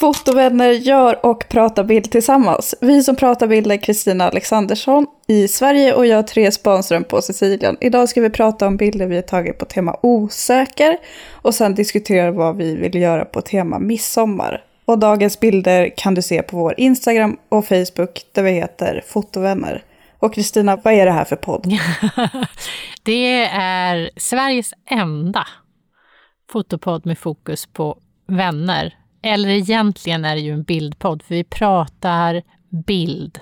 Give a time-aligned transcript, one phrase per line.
[0.00, 2.74] Fotovänner gör och pratar bild tillsammans.
[2.80, 7.76] Vi som pratar bild är Kristina Alexandersson i Sverige och jag Therese Spanström på Sicilien.
[7.80, 10.96] Idag ska vi prata om bilder vi har tagit på tema osäker
[11.32, 14.64] och sen diskutera vad vi vill göra på tema midsommar.
[14.84, 19.84] Och dagens bilder kan du se på vår Instagram och Facebook där vi heter Fotovänner.
[20.18, 21.66] Och Kristina, vad är det här för podd?
[23.02, 25.46] det är Sveriges enda
[26.52, 28.94] fotopodd med fokus på vänner
[29.26, 33.40] eller egentligen är det ju en bildpodd, för vi pratar bild.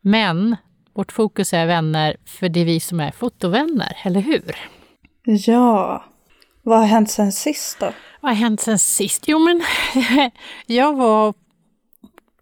[0.00, 0.56] Men
[0.94, 4.56] vårt fokus är vänner, för det är vi som är fotovänner, eller hur?
[5.24, 6.04] Ja.
[6.62, 7.92] Vad har hänt sen sist då?
[8.20, 9.24] Vad har hänt sen sist?
[9.28, 9.62] Jo, men
[10.66, 11.34] jag var...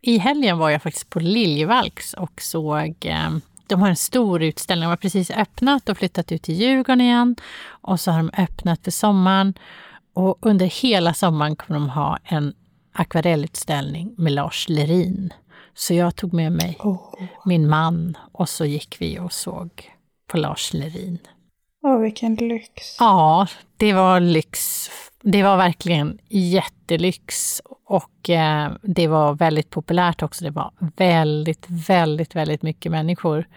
[0.00, 3.30] I helgen var jag faktiskt på Liljevalchs och såg eh,
[3.68, 4.82] de har en stor utställning.
[4.84, 7.36] De har precis öppnat och flyttat ut till Djurgården igen.
[7.68, 9.54] Och så har de öppnat för sommaren.
[10.12, 12.54] Och under hela sommaren kommer de ha en
[12.92, 15.32] akvarellutställning med Lars Lerin.
[15.74, 17.14] Så jag tog med mig oh.
[17.44, 19.70] min man och så gick vi och såg
[20.26, 21.18] på Lars Lerin.
[21.82, 22.96] Åh, oh, vilken lyx!
[22.98, 23.46] Ja,
[23.76, 24.90] det var lyx.
[25.22, 30.44] Det var verkligen jättelyx och eh, det var väldigt populärt också.
[30.44, 33.48] Det var väldigt, väldigt, väldigt mycket människor.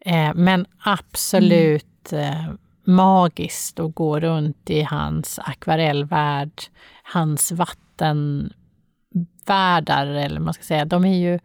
[0.00, 2.24] Eh, men absolut mm.
[2.24, 2.54] eh,
[2.90, 6.62] magiskt att gå runt i hans akvarellvärld,
[7.02, 10.84] hans vattenvärldar, eller man ska säga.
[10.84, 11.38] De är ju,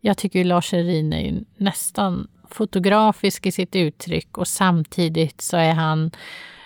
[0.00, 5.56] jag tycker ju Lars Herin är ju nästan fotografisk i sitt uttryck och samtidigt så
[5.56, 6.10] är han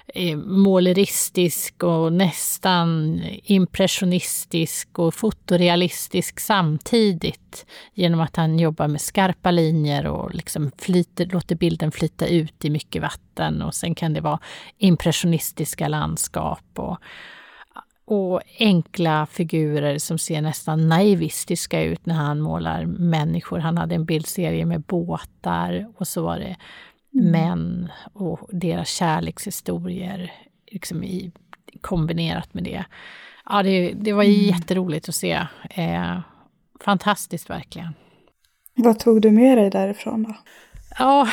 [0.06, 10.06] Eh, måleristisk och nästan impressionistisk och fotorealistisk samtidigt genom att han jobbar med skarpa linjer
[10.06, 14.38] och liksom flyter, låter bilden flyta ut i mycket vatten och sen kan det vara
[14.78, 16.98] impressionistiska landskap och,
[18.04, 23.58] och enkla figurer som ser nästan naivistiska ut när han målar människor.
[23.58, 26.56] Han hade en bildserie med båtar och så var det
[27.14, 27.30] Mm.
[27.30, 30.32] män och deras kärlekshistorier
[30.66, 31.32] liksom i,
[31.80, 32.84] kombinerat med det.
[33.44, 34.36] Ja, det, det var mm.
[34.36, 35.46] jätteroligt att se.
[35.70, 36.20] Eh,
[36.80, 37.94] fantastiskt verkligen.
[38.74, 40.34] Vad tog du med dig därifrån då?
[40.98, 41.28] Ja,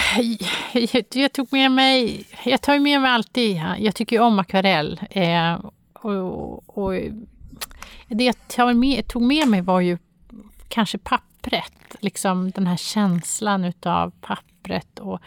[0.73, 2.25] jag, jag, tog med mig...
[2.43, 3.61] Jag tar med mig alltid...
[3.77, 5.01] Jag tycker ju om akvarell.
[5.09, 6.93] Eh, och, och,
[8.07, 9.97] det jag tog med, tog med mig var ju
[10.67, 11.95] kanske pappret.
[11.99, 15.19] Liksom den här känslan utav pappret och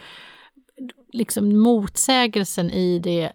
[1.12, 3.30] liksom motsägelsen i de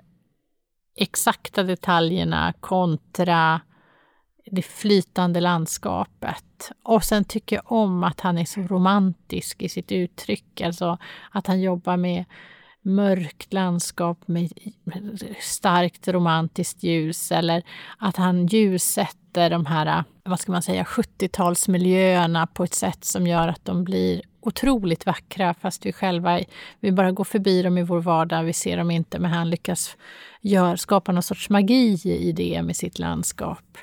[0.95, 3.61] exakta detaljerna kontra
[4.51, 6.71] det flytande landskapet.
[6.83, 10.97] Och sen tycker jag om att han är så romantisk i sitt uttryck, alltså
[11.31, 12.25] att han jobbar med
[12.81, 14.51] mörkt landskap med
[15.41, 17.63] starkt romantiskt ljus eller
[17.97, 23.47] att han ljussätter de här, vad ska man säga, 70-talsmiljöerna på ett sätt som gör
[23.47, 26.39] att de blir otroligt vackra fast vi själva
[26.79, 28.43] vi bara går förbi dem i vår vardag.
[28.43, 29.97] Vi ser dem inte, men han lyckas
[30.41, 33.77] gör, skapa någon sorts magi i det med sitt landskap.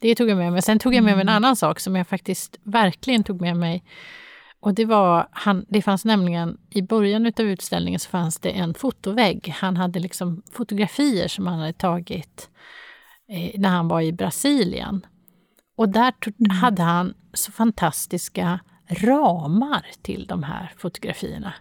[0.00, 0.62] Det tog jag med mig.
[0.62, 1.36] Sen tog jag med mig en mm.
[1.36, 3.84] annan sak som jag faktiskt verkligen tog med mig.
[4.60, 8.74] Och det var, han, det fanns nämligen, i början av utställningen så fanns det en
[8.74, 9.54] fotovägg.
[9.56, 12.50] Han hade liksom fotografier som han hade tagit
[13.28, 15.06] eh, när han var i Brasilien.
[15.76, 16.50] Och där mm.
[16.50, 18.60] hade han så fantastiska
[18.94, 21.52] ramar till de här fotografierna.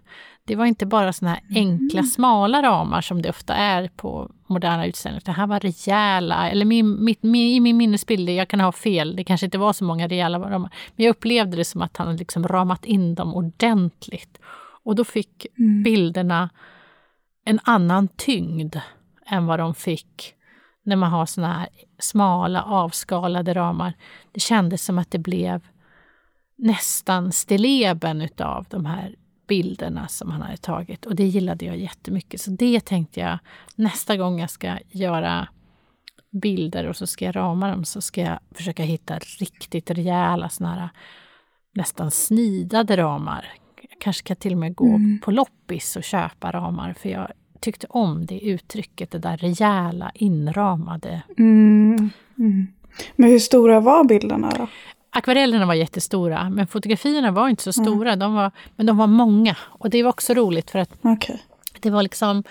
[0.46, 2.10] Det var inte bara såna här enkla, mm.
[2.10, 5.22] smala ramar som det ofta är på moderna utställningar.
[5.26, 9.16] Det här var rejäla, eller min, mitt, min, i min minnesbild, jag kan ha fel,
[9.16, 10.70] det kanske inte var så många rejäla ramar.
[10.96, 14.40] Men jag upplevde det som att han liksom ramat in dem ordentligt.
[14.84, 15.84] Och då fick mm.
[15.84, 16.50] bilderna
[17.46, 18.76] en annan tyngd
[19.26, 20.34] än vad de fick
[20.84, 21.68] när man har såna här
[22.00, 23.94] smala avskalade ramar.
[24.32, 25.62] Det kändes som att det blev
[26.56, 29.16] nästan stilleben utav de här
[29.48, 31.06] bilderna som han hade tagit.
[31.06, 32.42] Och det gillade jag jättemycket.
[32.42, 33.40] Så det tänkte jag,
[33.76, 35.48] nästa gång jag ska göra
[36.32, 40.76] bilder och så ska jag rama dem så ska jag försöka hitta riktigt rejäla såna
[40.76, 40.90] här
[41.74, 43.46] nästan snidade ramar.
[43.90, 45.20] Jag kanske kan till och med gå mm.
[45.24, 51.22] på loppis och köpa ramar för jag tyckte om det uttrycket, det där rejäla inramade.
[51.38, 52.10] Mm.
[52.38, 52.68] Mm.
[53.16, 54.68] Men hur stora var bilderna då?
[55.16, 57.94] Akvarellerna var jättestora, men fotografierna var inte så mm.
[57.94, 58.10] stora.
[58.10, 58.20] Mm.
[58.20, 59.56] De var, men de var många.
[59.62, 61.38] Och det var också roligt för att okay.
[61.80, 62.44] det var liksom...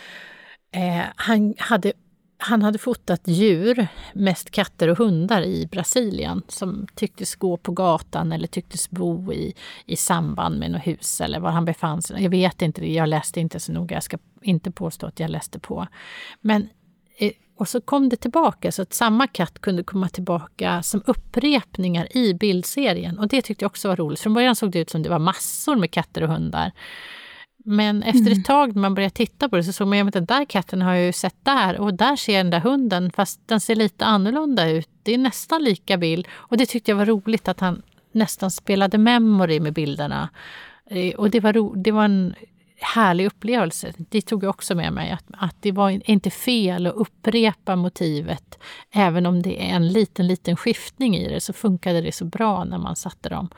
[0.75, 1.93] Eh, han, hade,
[2.39, 8.33] han hade fotat djur, mest katter och hundar i Brasilien som tycktes gå på gatan
[8.33, 9.55] eller tycktes bo i,
[9.87, 12.23] i samband med något hus eller var han befann sig.
[12.23, 13.97] Jag vet inte, jag läste inte så noga.
[13.97, 15.87] Jag ska inte påstå att jag läste på.
[16.41, 16.69] Men
[17.57, 22.35] och så kom det tillbaka, så att samma katt kunde komma tillbaka som upprepningar i
[22.35, 23.19] bildserien.
[23.19, 24.21] Och det tyckte jag också var roligt.
[24.21, 26.73] Från början såg det ut som det var massor med katter och hundar.
[27.65, 28.43] Men efter ett mm.
[28.43, 30.95] tag när man började titta på det så såg man att den där katten har
[30.95, 34.05] jag ju sett där och där ser jag den där hunden fast den ser lite
[34.05, 34.89] annorlunda ut.
[35.03, 37.83] Det är nästan lika bild och det tyckte jag var roligt att han
[38.13, 40.29] nästan spelade memory med bilderna.
[40.91, 42.35] Eh, och det var, ro, det var en
[42.83, 43.93] härlig upplevelse.
[43.97, 48.59] Det tog jag också med mig, att, att det var inte fel att upprepa motivet.
[48.91, 52.65] Även om det är en liten, liten skiftning i det så funkade det så bra
[52.65, 53.49] när man satte dem.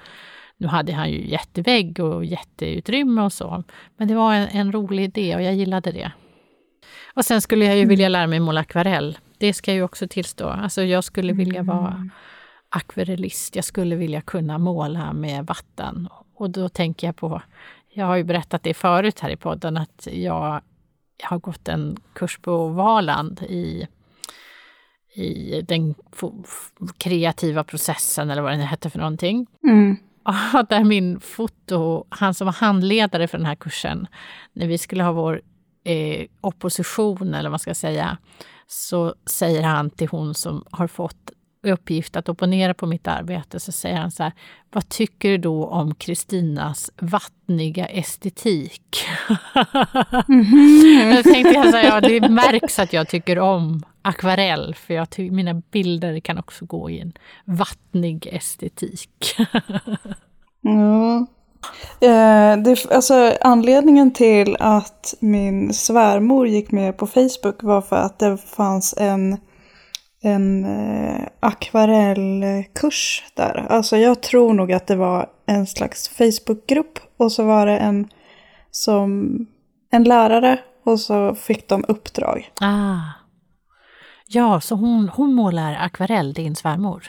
[0.57, 3.65] Nu hade han ju jättevägg och jätteutrymme och så,
[3.97, 6.13] men det var en, en rolig idé och jag gillade det.
[7.15, 9.19] Och sen skulle jag ju vilja lära mig måla akvarell.
[9.39, 10.49] Det ska jag ju också tillstå.
[10.49, 12.11] Alltså jag skulle vilja vara mm.
[12.69, 13.57] akvarellist.
[13.57, 16.09] Jag skulle vilja kunna måla med vatten.
[16.35, 17.43] Och då tänker jag på,
[17.95, 20.61] jag har ju berättat det förut här i podden, att jag,
[21.23, 23.87] har gått en kurs på Valand i,
[25.15, 25.95] i den
[26.99, 29.47] kreativa processen eller vad den hette för någonting.
[29.63, 29.97] Mm.
[30.69, 34.07] där min foto, han som var handledare för den här kursen,
[34.53, 35.43] när vi skulle ha vår
[35.85, 38.19] eh, opposition, eller vad man ska säga,
[38.67, 41.31] så säger han till hon som har fått
[41.65, 44.33] uppgift att opponera på mitt arbete, så säger han så här,
[44.73, 49.05] vad tycker du då om Kristinas vattniga estetik?
[50.29, 51.17] Mm -hmm.
[51.17, 55.11] Då tänkte jag så här, ja det märks att jag tycker om akvarell, för jag
[55.11, 57.13] tycker mina bilder kan också gå i en
[57.45, 59.37] vattnig estetik.
[60.61, 61.27] ja.
[62.01, 68.19] Eh, det, alltså, anledningen till att min svärmor gick med på Facebook var för att
[68.19, 69.37] det fanns en,
[70.25, 73.67] en eh, akvarellkurs där.
[73.69, 78.09] Alltså jag tror nog att det var en slags Facebookgrupp och så var det en
[78.71, 79.39] som
[79.91, 82.51] en lärare och så fick de uppdrag.
[82.61, 82.99] Ah.
[84.27, 87.05] Ja, så hon, hon målar akvarell, din svärmor?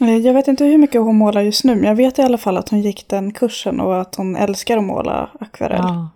[0.00, 2.38] Eh, jag vet inte hur mycket hon målar just nu, men jag vet i alla
[2.38, 5.80] fall att hon gick den kursen och att hon älskar att måla akvarell.
[5.82, 6.10] Ja.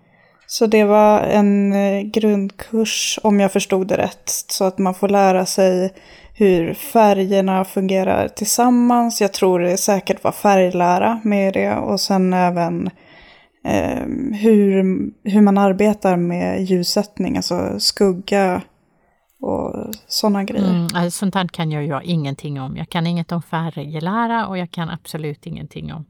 [0.53, 5.09] Så det var en eh, grundkurs, om jag förstod det rätt, så att man får
[5.09, 5.95] lära sig
[6.35, 9.21] hur färgerna fungerar tillsammans.
[9.21, 12.91] Jag tror det säkert var färglära med det och sen även
[13.65, 14.07] eh,
[14.41, 14.85] hur,
[15.31, 18.63] hur man arbetar med ljussättning, alltså skugga
[19.41, 20.75] och sådana grejer.
[20.75, 22.77] Mm, alltså, sånt här kan jag ju ingenting om.
[22.77, 26.05] Jag kan inget om färglära och jag kan absolut ingenting om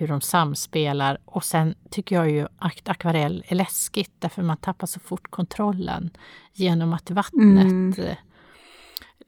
[0.00, 1.18] hur de samspelar.
[1.24, 6.10] Och sen tycker jag ju att akvarell är läskigt därför man tappar så fort kontrollen
[6.52, 7.94] genom att vattnet mm.
[7.98, 8.16] Eh,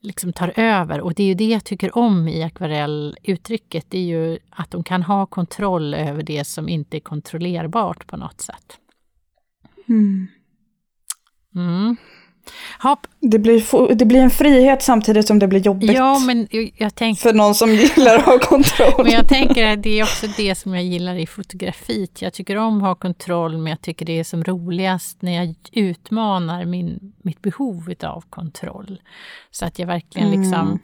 [0.01, 1.01] liksom tar över.
[1.01, 3.87] Och det är ju det jag tycker om i akvarelluttrycket.
[3.89, 8.17] Det är ju att de kan ha kontroll över det som inte är kontrollerbart på
[8.17, 8.79] något sätt.
[9.89, 10.29] Mm.
[11.55, 11.97] Mm.
[12.79, 13.06] Hopp.
[13.21, 15.93] Det, blir, det blir en frihet samtidigt som det blir jobbigt.
[15.93, 19.05] Ja, men jag tänker, för någon som gillar att ha kontroll.
[19.05, 22.23] men jag tänker att det är också det som jag gillar i fotografiet.
[22.23, 25.55] Jag tycker om att ha kontroll, men jag tycker det är som roligast när jag
[25.73, 29.00] utmanar min, mitt behov av kontroll.
[29.50, 30.41] Så att jag verkligen mm.
[30.41, 30.79] liksom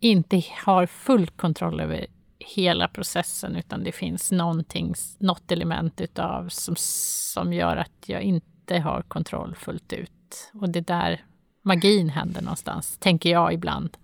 [0.00, 2.06] inte har full kontroll över
[2.38, 8.78] hela processen, utan det finns någonting, något element utav som, som gör att jag inte
[8.78, 10.12] har kontroll fullt ut
[10.60, 11.20] och det där
[11.62, 13.96] magin händer någonstans, tänker jag ibland.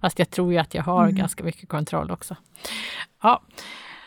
[0.00, 1.16] Fast jag tror ju att jag har mm.
[1.16, 2.36] ganska mycket kontroll också.
[3.22, 3.42] Ja,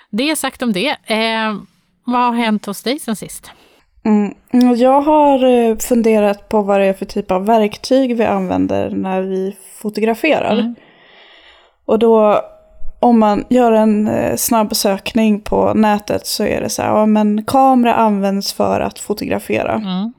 [0.10, 0.90] det är sagt om det.
[1.06, 1.56] Eh,
[2.04, 3.52] vad har hänt hos dig sen sist?
[4.04, 4.76] Mm.
[4.76, 9.22] Jag har eh, funderat på vad det är för typ av verktyg vi använder när
[9.22, 10.60] vi fotograferar.
[10.60, 10.76] Mm.
[11.86, 12.42] Och då
[13.00, 17.06] om man gör en eh, snabb sökning på nätet så är det så här, ja
[17.06, 19.74] men kamera används för att fotografera.
[19.74, 20.14] Mm.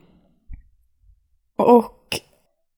[1.60, 2.20] Och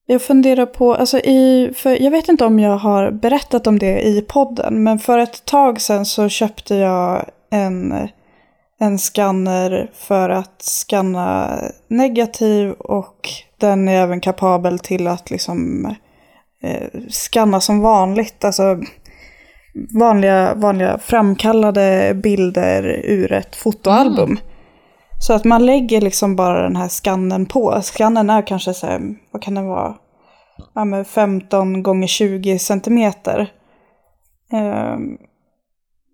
[0.06, 4.02] jag funderar på, alltså i, för jag vet inte om jag har berättat om det
[4.02, 8.08] i podden, men för ett tag sedan så köpte jag en,
[8.80, 11.58] en skanner för att skanna
[11.88, 15.86] negativ och den är även kapabel till att liksom
[16.62, 18.80] eh, skanna som vanligt, alltså
[19.98, 24.30] vanliga, vanliga framkallade bilder ur ett fotoalbum.
[24.30, 24.38] Mm.
[25.22, 27.80] Så att man lägger liksom bara den här skannen på.
[27.82, 29.00] Skannen är kanske så här,
[29.30, 29.94] vad kan den vara?
[30.74, 33.52] Ja, men 15 gånger 20 centimeter.
[34.52, 35.18] Ehm,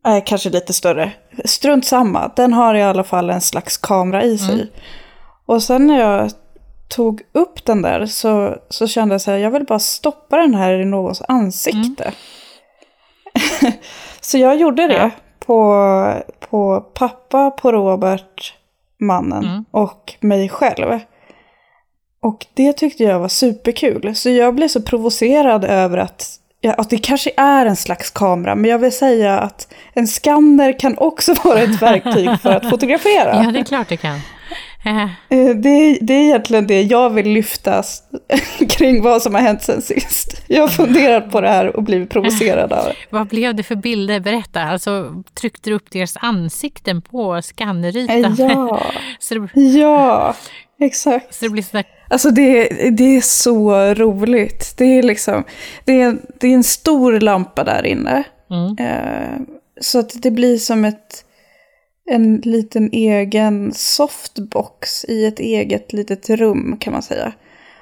[0.05, 1.13] är kanske lite större.
[1.45, 4.55] Strunt samma, den har i alla fall en slags kamera i sig.
[4.55, 4.67] Mm.
[5.47, 6.31] Och sen när jag
[6.89, 10.55] tog upp den där så, så kände jag så här, jag vill bara stoppa den
[10.55, 12.13] här i någons ansikte.
[13.63, 13.73] Mm.
[14.21, 15.11] så jag gjorde det ja.
[15.39, 18.58] på, på pappa, på Robert,
[19.01, 19.65] mannen mm.
[19.71, 21.01] och mig själv.
[22.23, 24.15] Och det tyckte jag var superkul.
[24.15, 26.27] Så jag blev så provocerad över att,
[26.61, 28.55] ja, att det kanske är en slags kamera.
[28.55, 33.45] Men jag vill säga att en skanner kan också vara ett verktyg för att fotografera.
[33.45, 34.21] Ja, det är klart det kan.
[35.31, 37.83] Eh, det, det är egentligen det jag vill lyfta
[38.69, 40.43] kring vad som har hänt sen sist.
[40.47, 42.95] Jag har funderat på det här och blivit provocerad av det.
[43.11, 44.21] Vad blev det för bilder?
[44.21, 44.63] Berätta.
[44.63, 48.37] Alltså, tryckte du upp deras ansikten på skannerytan?
[48.39, 48.83] Ja,
[49.55, 50.35] det, ja
[50.81, 51.35] exakt.
[51.35, 54.75] Så det blir sådär Alltså det, det är så roligt.
[54.77, 55.45] Det är liksom,
[55.85, 58.25] det är, det är en stor lampa där inne.
[58.51, 58.77] Mm.
[58.79, 59.41] Eh,
[59.81, 61.25] så att det blir som ett,
[62.11, 67.33] en liten egen softbox i ett eget litet rum kan man säga.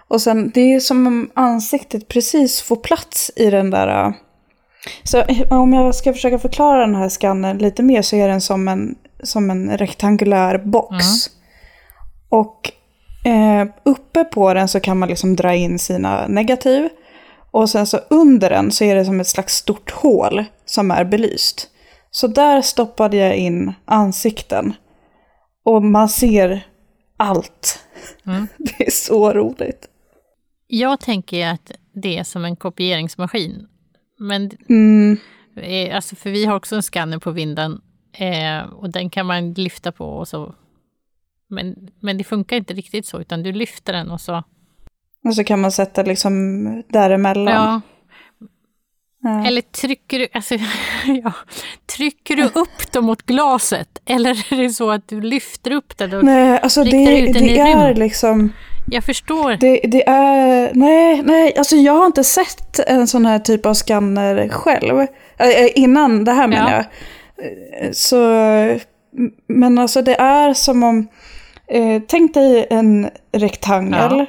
[0.09, 4.13] Och sen det är som om ansiktet precis får plats i den där.
[5.03, 8.69] Så om jag ska försöka förklara den här skannen lite mer så är den som
[8.69, 10.93] en, som en rektangulär box.
[10.93, 11.39] Mm.
[12.29, 12.73] Och
[13.27, 16.89] Eh, uppe på den så kan man liksom dra in sina negativ.
[17.51, 21.05] Och sen så under den så är det som ett slags stort hål som är
[21.05, 21.69] belyst.
[22.17, 24.75] Så där stoppade jag in ansikten.
[25.65, 26.67] Och man ser
[27.17, 27.79] allt.
[28.27, 28.49] Mm.
[28.59, 29.89] Det är så roligt.
[30.67, 33.67] Jag tänker att det är som en kopieringsmaskin.
[34.19, 35.19] Men, mm.
[35.93, 37.81] alltså för vi har också en skanner på vinden
[38.13, 40.55] eh, och den kan man lyfta på och så
[41.49, 44.43] men, men det funkar inte riktigt så, utan du lyfter den och så...
[45.25, 47.55] Och så kan man sätta liksom däremellan.
[47.55, 47.81] Ja.
[49.47, 50.55] Eller trycker du, alltså,
[51.25, 51.33] ja,
[51.97, 53.89] trycker du upp dem mot glaset?
[54.07, 57.35] Eller är det så att du lyfter upp den och nej, alltså riktar det, ut
[57.35, 57.99] den det i är rymd?
[57.99, 58.53] liksom...
[58.91, 59.57] Jag förstår.
[59.61, 63.75] Det, det, är, nej, nej, alltså jag har inte sett en sån här typ av
[63.75, 65.01] skanner själv.
[65.01, 65.07] Äh,
[65.75, 66.85] innan det här menar ja.
[67.87, 67.97] jag.
[67.97, 68.17] Så,
[69.47, 71.09] men alltså det är som om
[71.69, 74.19] Eh, tänk dig en rektangel.
[74.19, 74.27] Ja.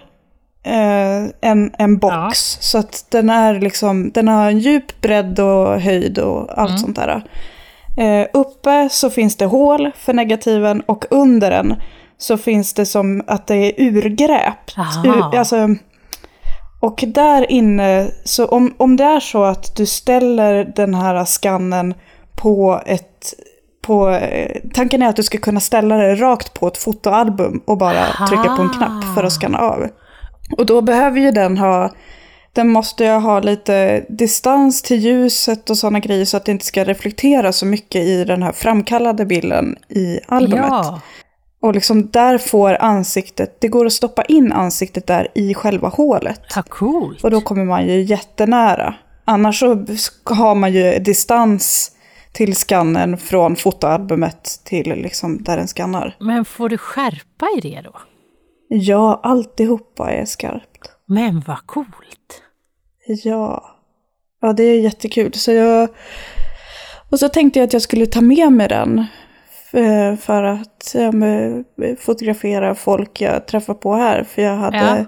[0.68, 2.14] Eh, en, en box.
[2.14, 2.62] Ja.
[2.62, 6.82] Så att den är liksom, den har en djup bredd och höjd och allt mm.
[6.82, 7.24] sånt där.
[7.98, 11.76] Eh, uppe så finns det hål för negativen och under den
[12.18, 14.76] så finns det som att det är urgräpt.
[15.06, 15.76] Ur, alltså,
[16.80, 21.94] och där inne, så om, om det är så att du ställer den här skannen
[22.36, 23.34] på ett
[23.82, 27.78] på, eh, tanken är att du ska kunna ställa det rakt på ett fotoalbum och
[27.78, 28.28] bara Aha.
[28.28, 29.88] trycka på en knapp för att skanna av.
[30.58, 31.94] Och då behöver ju den ha,
[32.54, 36.66] den måste ju ha lite distans till ljuset och sådana grejer så att det inte
[36.66, 40.66] ska reflektera så mycket i den här framkallade bilden i albumet.
[40.70, 41.02] Ja.
[41.62, 46.42] Och liksom där får ansiktet, det går att stoppa in ansiktet där i själva hålet.
[46.56, 47.24] Ja, coolt.
[47.24, 48.96] Och då kommer man ju jättenära.
[49.26, 49.86] Annars så
[50.24, 51.92] har man ju distans
[52.32, 56.16] till skannen från fotoalbumet till liksom där den skannar.
[56.20, 58.00] Men får du skärpa i det då?
[58.68, 60.92] Ja, alltihopa är skarpt.
[61.06, 62.42] Men vad coolt!
[63.08, 63.74] Ja.
[64.42, 65.34] Ja, det är jättekul.
[65.34, 65.90] Så jag...
[67.10, 69.06] Och så tänkte jag att jag skulle ta med mig den.
[70.22, 71.12] För att ja,
[72.00, 74.24] fotografera folk jag träffar på här.
[74.24, 75.08] För jag hade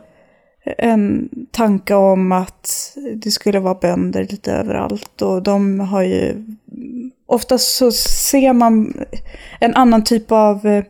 [0.63, 0.73] ja.
[0.77, 5.21] en tanke om att det skulle vara bönder lite överallt.
[5.21, 6.45] Och de har ju
[7.25, 8.93] oftast så ser man
[9.59, 10.83] en annan typ av, eh,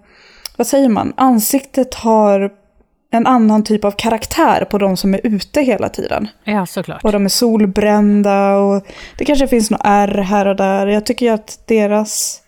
[0.60, 2.52] vad säger man, ansiktet har
[3.12, 6.28] en annan typ av karaktär på de som är ute hela tiden.
[6.44, 7.04] Ja, såklart.
[7.04, 8.86] Och de är solbrända och
[9.18, 10.88] det kanske finns något ärr här och där.
[10.88, 12.42] Jag tycker att deras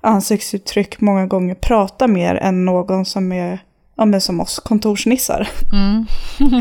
[0.00, 3.58] ansiktsuttryck många gånger pratar mer än någon som är
[3.96, 5.48] ja, men som oss kontorsnissar.
[5.72, 6.06] Mm.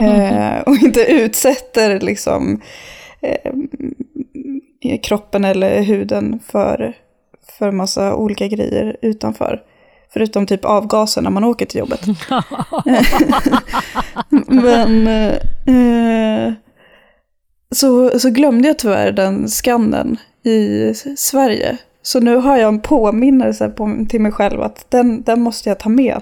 [0.04, 2.62] eh, och inte utsätter liksom
[3.22, 6.94] eh, kroppen eller huden för,
[7.58, 9.62] för massa olika grejer utanför.
[10.14, 12.06] Förutom typ avgaser när man åker till jobbet.
[14.48, 15.08] Men
[15.66, 16.54] eh,
[17.76, 21.78] så, så glömde jag tyvärr den skannen i Sverige.
[22.02, 25.80] Så nu har jag en påminnelse på, till mig själv att den, den måste jag
[25.80, 26.22] ta med.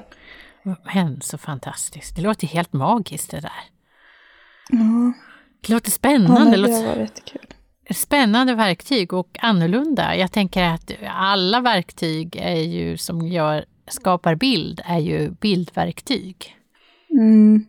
[0.94, 2.16] Men så fantastiskt.
[2.16, 3.52] Det låter helt magiskt det där.
[4.70, 5.14] Ja.
[5.68, 6.58] Det låter spännande.
[6.58, 7.52] Ja, det var jättekul
[7.94, 10.16] spännande verktyg och annorlunda.
[10.16, 16.56] Jag tänker att alla verktyg är ju, som gör, skapar bild är ju bildverktyg.
[17.12, 17.66] Mm.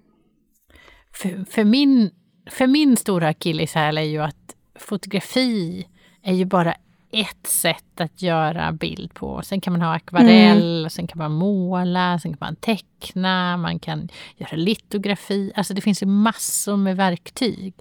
[1.14, 2.10] För, för, min,
[2.50, 5.86] för min stora akilleshäl är ju att fotografi
[6.22, 6.74] är ju bara
[7.12, 9.42] ett sätt att göra bild på.
[9.42, 10.90] Sen kan man ha akvarell, mm.
[10.90, 15.52] sen kan man måla, sen kan man teckna, man kan göra litografi.
[15.54, 17.74] Alltså det finns ju massor med verktyg.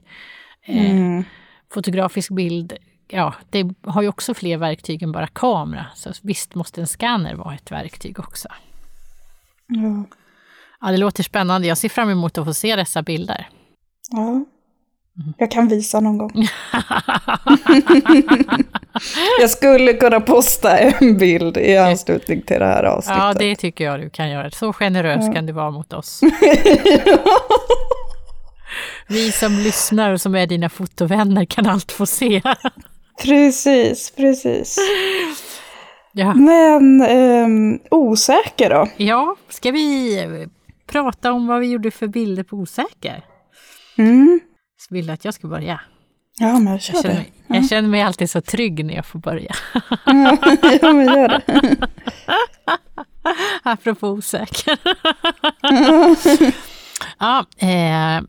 [0.65, 1.19] Eh, mm.
[1.19, 1.25] Eh,
[1.73, 2.73] fotografisk bild,
[3.11, 5.85] ja, det har ju också fler verktyg än bara kamera.
[5.95, 8.47] Så visst måste en scanner vara ett verktyg också.
[9.67, 10.03] Ja.
[10.81, 11.67] Ja, det låter spännande.
[11.67, 13.49] Jag ser fram emot att få se dessa bilder.
[14.11, 14.45] Ja.
[15.37, 16.31] Jag kan visa någon gång.
[19.41, 23.21] jag skulle kunna posta en bild i anslutning till det här avsnittet.
[23.21, 24.51] Ja, det tycker jag du kan göra.
[24.51, 25.33] Så generös ja.
[25.33, 26.21] kan du vara mot oss.
[29.07, 32.41] Vi som lyssnar och som är dina fotovänner kan allt få se.
[33.23, 34.77] Precis, precis.
[36.13, 36.33] Ja.
[36.33, 38.87] Men um, osäker då?
[38.97, 40.47] Ja, ska vi
[40.87, 43.25] prata om vad vi gjorde för bilder på osäker?
[43.97, 44.39] Mm.
[44.89, 45.79] Vill du att jag ska börja?
[46.39, 47.25] Ja, men kör jag känner, det.
[47.47, 47.55] Ja.
[47.55, 49.55] Jag känner mig alltid så trygg när jag får börja.
[50.05, 50.37] ja,
[50.93, 51.77] men gör det.
[53.63, 54.79] Apropå osäker.
[57.19, 58.21] ja, eh,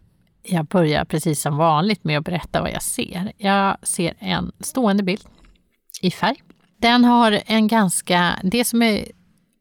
[0.42, 3.32] jag börjar precis som vanligt med att berätta vad jag ser.
[3.36, 5.24] Jag ser en stående bild
[6.02, 6.42] i färg.
[6.76, 9.04] Den har en ganska, det som är,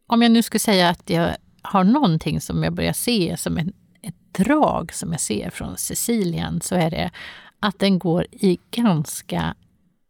[0.08, 3.74] om jag nu skulle säga att jag har någonting som jag börjar se som en,
[4.02, 7.12] ett drag som jag ser från Sicilien så är det
[7.60, 9.56] att den går i ganska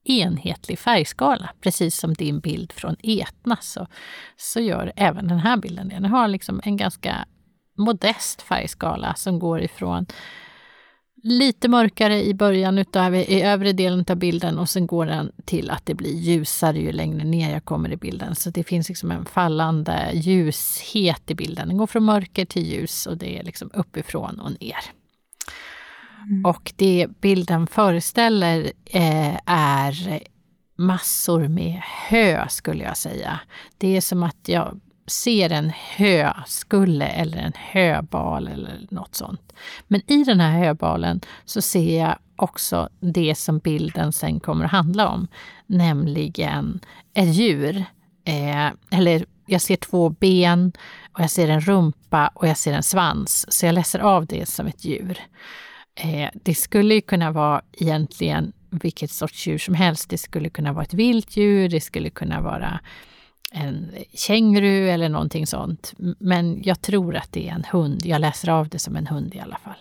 [0.04, 1.50] enhetlig färgskala.
[1.62, 3.88] Precis som din bild från Etna så,
[4.38, 5.96] så gör även den här bilden det.
[5.96, 7.26] Den har liksom en ganska
[7.78, 10.06] modest färgskala som går ifrån
[11.22, 15.70] lite mörkare i början utav, i övre delen av bilden och sen går den till
[15.70, 18.36] att det blir ljusare ju längre ner jag kommer i bilden.
[18.36, 21.68] Så det finns liksom en fallande ljushet i bilden.
[21.68, 24.78] Den går från mörker till ljus och det är liksom uppifrån och ner.
[26.30, 26.46] Mm.
[26.46, 30.22] Och det bilden föreställer eh, är
[30.78, 33.40] massor med hö skulle jag säga.
[33.78, 34.80] Det är som att jag
[35.12, 39.54] ser en höskulle eller en höbal eller något sånt.
[39.88, 44.72] Men i den här höbalen så ser jag också det som bilden sen kommer att
[44.72, 45.28] handla om,
[45.68, 46.80] nämligen
[47.14, 47.86] ett djur.
[48.26, 50.72] Eh, eller jag ser två ben
[51.14, 53.46] och jag ser en rumpa och jag ser en svans.
[53.50, 55.20] Så jag läser av det som ett djur.
[55.96, 60.10] Eh, det skulle ju kunna vara egentligen vilket sorts djur som helst.
[60.10, 62.80] Det skulle kunna vara ett vilt djur, det skulle kunna vara
[63.52, 65.94] en känguru eller någonting sånt.
[66.20, 68.06] Men jag tror att det är en hund.
[68.06, 69.76] Jag läser av det som en hund i alla fall.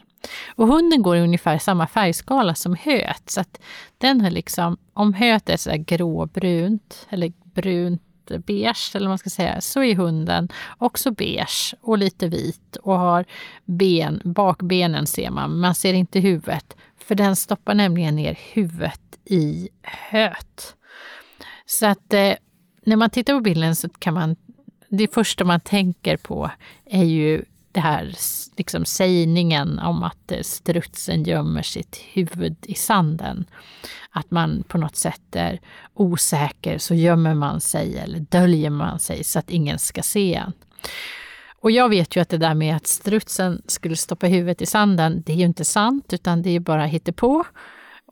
[0.54, 3.30] Och hunden går i ungefär samma färgskala som höet.
[3.30, 3.60] Så att
[3.98, 8.02] den har liksom, om höet är så gråbrunt eller brunt
[8.38, 12.98] beige eller vad man ska säga, så är hunden också beige och lite vit och
[12.98, 13.24] har
[13.64, 16.76] ben, bakbenen ser man, man ser inte huvudet.
[16.98, 20.76] För den stoppar nämligen ner huvudet i höet.
[21.66, 22.32] Så att eh,
[22.84, 24.36] när man tittar på bilden så kan man,
[24.88, 26.50] det första man tänker på
[26.84, 28.14] är ju det här
[28.56, 33.44] liksom sägningen om att eh, strutsen gömmer sitt huvud i sanden.
[34.10, 35.60] Att man på något sätt är
[35.94, 40.52] osäker så gömmer man sig eller döljer man sig så att ingen ska se en.
[41.62, 45.22] Och jag vet ju att det där med att strutsen skulle stoppa huvudet i sanden,
[45.26, 47.44] det är ju inte sant utan det är bara hittepå.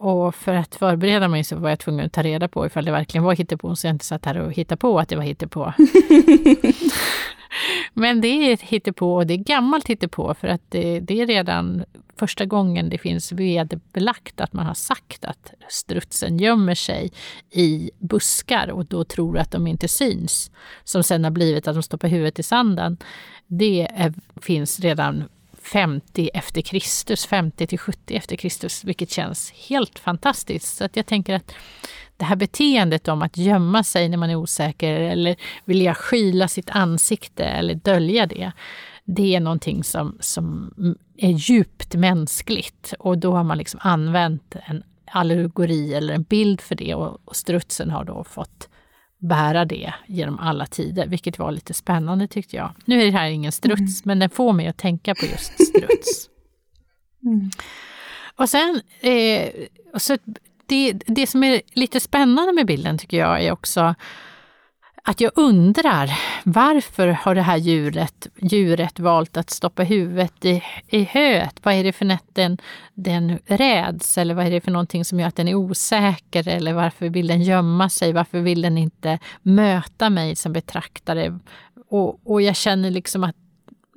[0.01, 2.93] Och för att förbereda mig så var jag tvungen att ta reda på ifall det
[2.93, 5.73] verkligen var hittepå, så jag inte satt här och hittade på att det var hittepå.
[7.95, 11.27] Men det är ett hittepå och det är gammalt hittepå för att det, det är
[11.27, 11.85] redan
[12.17, 17.13] första gången det finns vedbelagt att man har sagt att strutsen gömmer sig
[17.51, 20.51] i buskar och då tror att de inte syns.
[20.85, 22.97] Som sen har blivit att de stoppar huvudet i sanden.
[23.47, 25.25] Det är, finns redan
[25.73, 30.77] 50 efter Kristus, 50 till 70 efter Kristus, vilket känns helt fantastiskt.
[30.77, 31.55] Så att jag tänker att
[32.17, 36.71] det här beteendet om att gömma sig när man är osäker eller vilja skyla sitt
[36.71, 38.53] ansikte eller dölja det,
[39.05, 40.75] det är någonting som, som
[41.17, 42.95] är djupt mänskligt.
[42.99, 47.37] Och då har man liksom använt en allegori eller en bild för det och, och
[47.37, 48.68] strutsen har då fått
[49.19, 52.73] bära det genom alla tider, vilket var lite spännande tyckte jag.
[52.85, 54.03] Nu är det här ingen struts, mm.
[54.05, 56.29] men den får mig att tänka på just struts.
[57.25, 57.51] Mm.
[58.37, 59.51] Och sen, eh,
[59.97, 60.17] så
[60.67, 63.95] det, det som är lite spännande med bilden tycker jag är också
[65.09, 71.05] att jag undrar varför har det här djuret, djuret valt att stoppa huvudet i, i
[71.05, 71.61] höet?
[71.62, 72.59] Vad är det för något den,
[72.94, 76.73] den räds eller vad är det för någonting som gör att den är osäker eller
[76.73, 78.12] varför vill den gömma sig?
[78.12, 81.38] Varför vill den inte möta mig som betraktare?
[81.88, 83.37] Och, och jag känner liksom att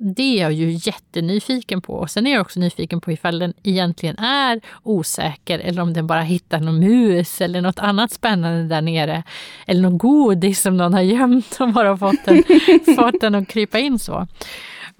[0.04, 1.94] det är jag ju jättenyfiken på.
[1.94, 6.06] Och sen är jag också nyfiken på ifall den egentligen är osäker eller om den
[6.06, 9.22] bara hittar någon mus eller något annat spännande där nere.
[9.66, 12.42] Eller någon godis som någon har gömt och bara fått den,
[12.96, 14.26] fått den att krypa in så.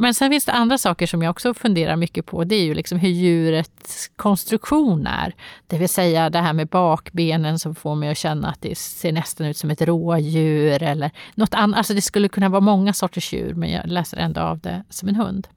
[0.02, 2.44] Men sen finns det andra saker som jag också funderar mycket på.
[2.44, 5.34] Det är ju liksom hur djurets konstruktion är.
[5.66, 9.12] Det vill säga det här med bakbenen som får mig att känna att det ser
[9.12, 11.78] nästan ut som ett rådjur eller något annat.
[11.78, 15.08] Alltså det skulle kunna vara många sorters djur men jag läser ändå av det som
[15.08, 15.48] en hund.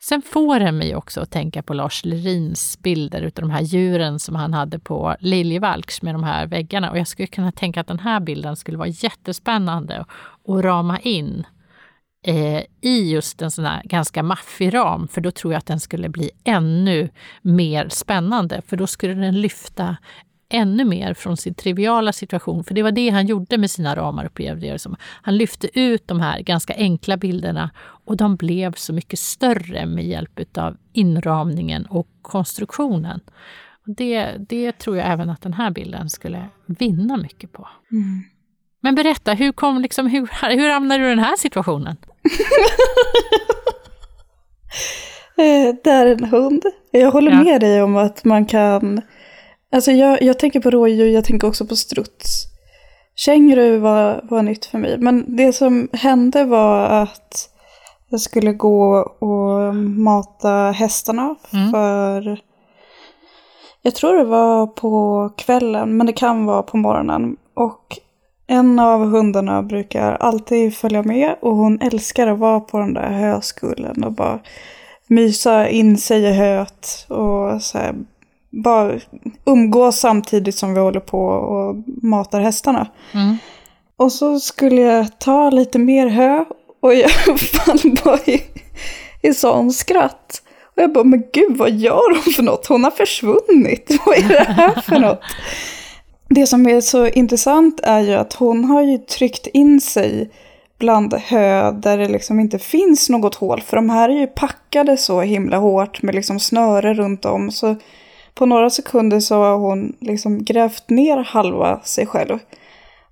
[0.00, 4.18] Sen får det mig också att tänka på Lars Lerins bilder utav de här djuren
[4.18, 6.90] som han hade på Liljevalchs med de här väggarna.
[6.90, 11.46] Och jag skulle kunna tänka att den här bilden skulle vara jättespännande att rama in
[12.28, 15.08] eh, i just en sån här ganska maffig ram.
[15.08, 17.08] För då tror jag att den skulle bli ännu
[17.42, 18.62] mer spännande.
[18.66, 19.96] För då skulle den lyfta
[20.48, 22.64] ännu mer från sin triviala situation.
[22.64, 24.96] För det var det han gjorde med sina ramar, upplevde jag som.
[25.22, 30.06] Han lyfte ut de här ganska enkla bilderna och de blev så mycket större med
[30.06, 33.20] hjälp av inramningen och konstruktionen.
[33.84, 37.68] Det, det tror jag även att den här bilden skulle vinna mycket på.
[37.92, 38.24] Mm.
[38.82, 41.96] Men berätta, hur, kom, liksom, hur, hur hamnade du i den här situationen?
[45.38, 46.62] Eh, det är en hund.
[46.90, 47.42] Jag håller ja.
[47.42, 49.02] med dig om att man kan
[49.72, 52.44] Alltså jag, jag tänker på rådjur, jag tänker också på struts.
[53.16, 54.98] Känguru var, var nytt för mig.
[54.98, 57.50] Men det som hände var att
[58.08, 61.70] jag skulle gå och mata hästarna mm.
[61.70, 62.40] för...
[63.82, 67.36] Jag tror det var på kvällen, men det kan vara på morgonen.
[67.54, 67.98] Och
[68.50, 73.10] en av hundarna brukar alltid följa med och hon älskar att vara på den där
[73.10, 74.38] höskullen och bara
[75.06, 77.94] mysa in sig i höet och så här
[78.50, 78.92] bara
[79.44, 82.86] umgås samtidigt som vi håller på och matar hästarna.
[83.14, 83.36] Mm.
[83.96, 86.44] Och så skulle jag ta lite mer hö
[86.80, 88.42] och jag fann bara i,
[89.22, 90.42] i sån skratt.
[90.76, 92.66] Och jag bara, men gud vad gör hon för något?
[92.66, 93.90] Hon har försvunnit.
[94.06, 95.20] Vad är det här för något?
[96.28, 100.30] Det som är så intressant är ju att hon har ju tryckt in sig
[100.78, 103.60] bland hö där det liksom inte finns något hål.
[103.60, 107.50] För de här är ju packade så himla hårt med liksom snöre runt om.
[107.50, 107.76] Så
[108.34, 112.38] på några sekunder så har hon liksom grävt ner halva sig själv.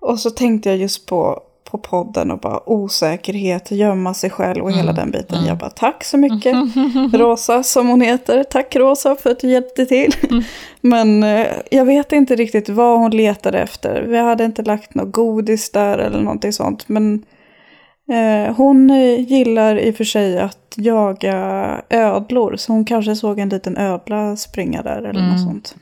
[0.01, 4.71] Och så tänkte jag just på, på podden och bara osäkerhet, gömma sig själv och
[4.71, 4.81] mm.
[4.81, 5.37] hela den biten.
[5.37, 5.49] Mm.
[5.49, 6.55] Jag bara tack så mycket
[7.13, 8.45] Rosa som hon heter.
[8.45, 10.15] Tack Rosa för att du hjälpte till.
[10.31, 10.45] Mm.
[10.81, 14.03] Men eh, jag vet inte riktigt vad hon letade efter.
[14.03, 16.89] Vi hade inte lagt något godis där eller någonting sånt.
[16.89, 17.25] Men
[18.09, 21.37] Eh, hon eh, gillar i och för sig att jaga
[21.91, 25.77] ödlor, så hon kanske såg en liten ödla springa där eller mm, något sånt.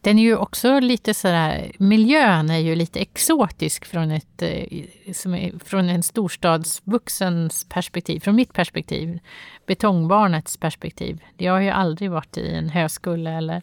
[0.00, 4.64] Den är ju också lite sådär, miljön är ju lite exotisk från, ett, eh,
[5.12, 9.18] som är, från en storstadsvuxens perspektiv, från mitt perspektiv.
[9.66, 11.24] Betongbarnets perspektiv.
[11.36, 13.62] Jag har ju aldrig varit i en höskulle eller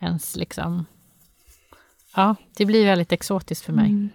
[0.00, 0.86] ens liksom...
[2.16, 3.86] Ja, det blir väldigt exotiskt för mig.
[3.86, 4.10] Mm.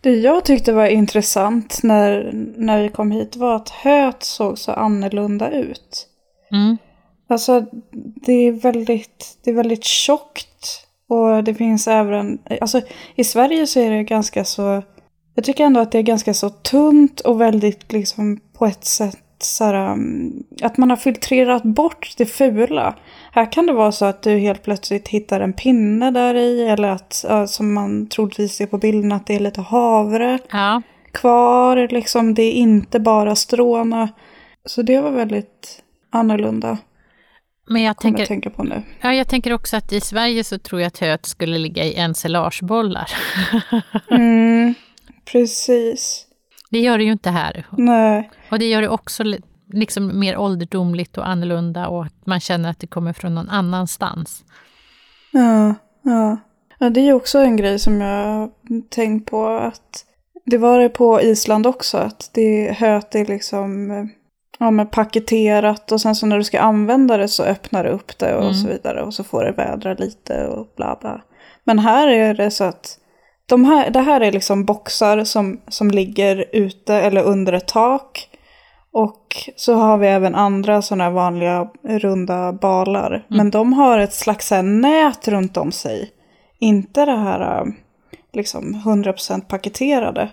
[0.00, 4.72] Det jag tyckte var intressant när, när vi kom hit var att höet såg så
[4.72, 6.06] annorlunda ut.
[6.52, 6.76] Mm.
[7.28, 10.49] Alltså det är väldigt, det är väldigt tjockt.
[11.10, 12.80] Och det finns även, alltså
[13.14, 14.82] i Sverige så är det ganska så,
[15.34, 19.18] jag tycker ändå att det är ganska så tunt och väldigt liksom på ett sätt
[19.38, 22.94] så här, um, att man har filtrerat bort det fula.
[23.32, 26.88] Här kan det vara så att du helt plötsligt hittar en pinne där i eller
[26.88, 30.82] att, som man troligtvis ser på bilden, att det är lite havre ja.
[31.12, 31.88] kvar.
[31.90, 34.08] Liksom, det är inte bara stråna.
[34.64, 36.78] Så det var väldigt annorlunda.
[37.72, 38.82] Men jag tänker, jag tänka på nu.
[39.00, 41.94] Ja, jag tänker också att i Sverige så tror jag att höet skulle ligga i
[41.94, 43.10] ensilagebollar.
[44.10, 44.74] mm,
[45.32, 46.26] precis.
[46.70, 47.66] Det gör det ju inte här.
[47.70, 48.30] Nej.
[48.50, 49.24] Och det gör det också
[49.72, 54.44] liksom mer ålderdomligt och annorlunda och att man känner att det kommer från någon annanstans.
[55.30, 56.36] Ja, ja.
[56.78, 58.50] ja det är också en grej som jag
[58.88, 60.04] tänkt på att
[60.46, 63.90] det var det på Island också, att det höet är liksom
[64.60, 68.18] ja, men paketerat och sen så när du ska använda det så öppnar du upp
[68.18, 68.54] det och mm.
[68.54, 71.20] så vidare och så får det vädra lite och bla bla.
[71.64, 72.98] Men här är det så att
[73.46, 78.26] de här, det här är liksom boxar som, som ligger ute eller under ett tak.
[78.92, 83.10] Och så har vi även andra sådana vanliga runda balar.
[83.10, 83.24] Mm.
[83.28, 86.10] Men de har ett slags nät runt om sig.
[86.58, 87.66] Inte det här
[88.32, 90.30] liksom 100% paketerade.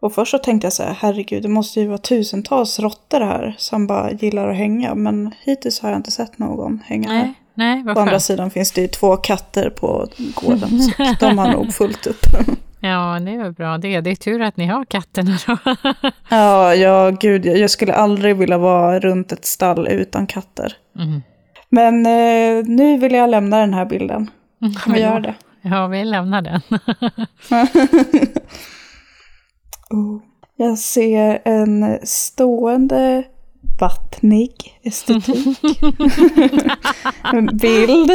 [0.00, 3.54] Och först så tänkte jag så här, herregud det måste ju vara tusentals råttor här
[3.58, 4.94] som bara gillar att hänga.
[4.94, 7.34] Men hittills har jag inte sett någon hänga nej, här.
[7.54, 10.80] Nej, På andra sidan finns det ju två katter på gården.
[10.80, 12.26] så de har nog fullt upp.
[12.80, 14.00] Ja, det är bra det.
[14.00, 15.58] Det är tur att ni har katterna då.
[16.28, 20.72] ja, ja, gud, jag skulle aldrig vilja vara runt ett stall utan katter.
[20.98, 21.22] Mm.
[21.68, 24.30] Men eh, nu vill jag lämna den här bilden.
[24.84, 25.34] Kan vi göra det?
[25.62, 26.60] Ja, vi lämnar den.
[29.90, 30.20] oh.
[30.56, 33.24] Jag ser en stående
[33.80, 35.58] vattnig estetik.
[37.32, 38.10] en bild.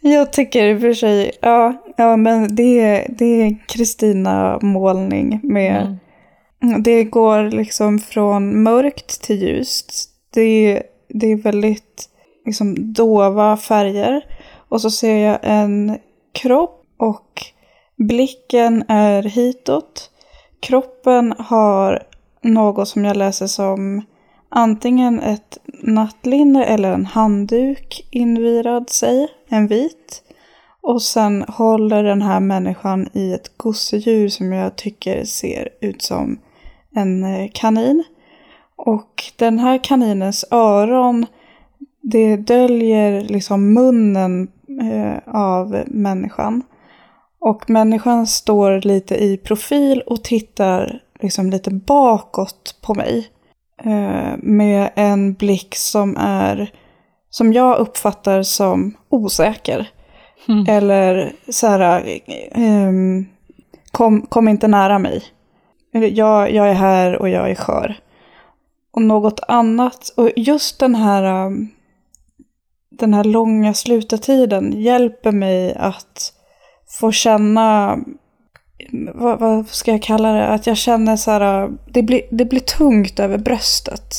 [0.00, 5.98] Jag tycker i och för sig, ja, Ja, men det, det är Kristina-målning med...
[6.62, 6.82] Mm.
[6.82, 10.10] Det går liksom från mörkt till ljust.
[10.34, 12.08] Det, det är väldigt
[12.46, 14.24] liksom dova färger.
[14.70, 15.98] Och så ser jag en
[16.32, 17.42] kropp och
[17.96, 20.10] blicken är hitåt.
[20.60, 22.02] Kroppen har
[22.42, 24.02] något som jag läser som
[24.48, 30.22] antingen ett nattlinne eller en handduk invirad sig, en vit.
[30.82, 36.38] Och sen håller den här människan i ett gosedjur som jag tycker ser ut som
[36.94, 38.04] en eh, kanin.
[38.76, 41.26] Och den här kaninens öron,
[42.02, 44.48] det döljer liksom munnen
[45.26, 46.62] av människan.
[47.40, 53.28] Och människan står lite i profil och tittar liksom lite bakåt på mig.
[53.84, 56.72] Eh, med en blick som är,
[57.30, 59.90] som jag uppfattar som osäker.
[60.48, 60.64] Mm.
[60.68, 62.20] Eller så här,
[62.56, 63.26] um,
[63.90, 65.22] kom, kom inte nära mig.
[65.92, 67.96] Jag, jag är här och jag är skör.
[68.92, 71.68] Och något annat, och just den här, um,
[73.00, 76.32] den här långa slutartiden hjälper mig att
[77.00, 77.98] få känna,
[79.14, 82.60] vad, vad, ska jag kalla det, att jag känner så här, det blir, det blir
[82.60, 84.14] tungt över bröstet.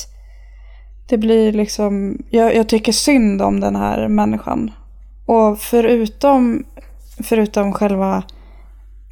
[1.09, 4.71] Det blir liksom, jag, jag tycker synd om den här människan.
[5.25, 6.65] Och förutom,
[7.23, 8.23] förutom själva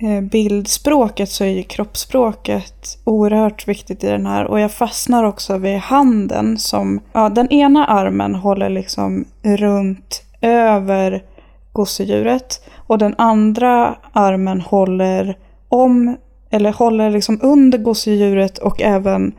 [0.01, 4.45] Eh, bildspråket så är ju kroppsspråket oerhört viktigt i den här.
[4.45, 11.23] Och jag fastnar också vid handen som, ja den ena armen håller liksom runt över
[11.71, 12.63] gosedjuret.
[12.75, 15.37] Och den andra armen håller
[15.69, 16.17] om,
[16.49, 19.33] eller håller liksom under gosedjuret och även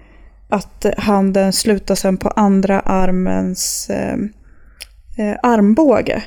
[0.49, 4.17] att handen slutar sen på andra armens eh,
[5.19, 6.23] eh, armbåge.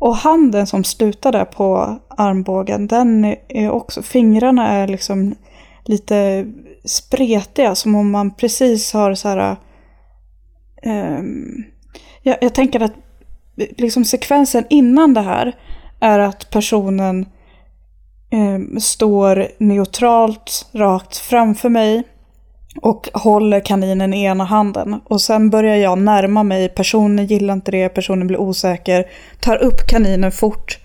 [0.00, 5.34] Och handen som slutar där på armbågen, den är också, fingrarna är liksom
[5.84, 6.46] lite
[6.84, 9.56] spretiga, som om man precis har så här...
[10.82, 11.64] Um,
[12.22, 12.92] jag, jag, tänker att
[13.56, 15.56] liksom sekvensen innan det här
[16.00, 17.26] är att personen
[18.32, 22.02] um, står neutralt rakt framför mig
[22.76, 25.00] och håller kaninen i ena handen.
[25.04, 29.06] Och sen börjar jag närma mig, personen gillar inte det, personen blir osäker,
[29.40, 30.78] tar upp kaninen fort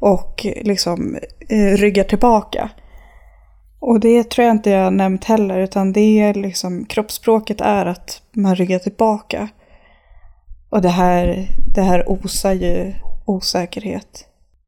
[0.00, 1.16] och liksom
[1.48, 2.70] eh, ryggar tillbaka.
[3.80, 8.22] Och det tror jag inte jag nämnt heller, utan det är liksom, kroppsspråket är att
[8.32, 9.48] man ryggar tillbaka.
[10.70, 12.92] Och det här, det här osar ju
[13.24, 14.26] osäkerhet.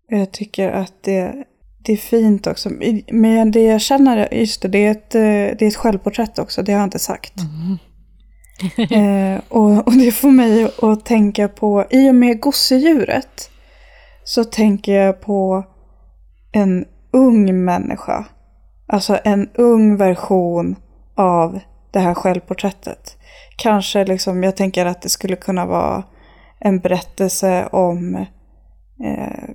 [0.08, 1.44] Jag tycker att det
[1.84, 2.70] det är fint också.
[3.12, 5.20] Men det jag känner, just det, det är ett, eh,
[5.58, 7.34] det är ett självporträtt också, det har jag inte sagt.
[7.40, 7.78] Mm.
[9.34, 13.50] eh, och, och, det får mig att tänka på, i och med gosedjuret,
[14.24, 15.64] så tänker jag på
[16.52, 18.24] en ung människa.
[18.86, 20.76] Alltså en ung version
[21.16, 21.60] av
[21.92, 23.16] det här självporträttet.
[23.56, 26.04] Kanske liksom, jag tänker att det skulle kunna vara
[26.60, 28.14] en berättelse om
[29.04, 29.48] eh,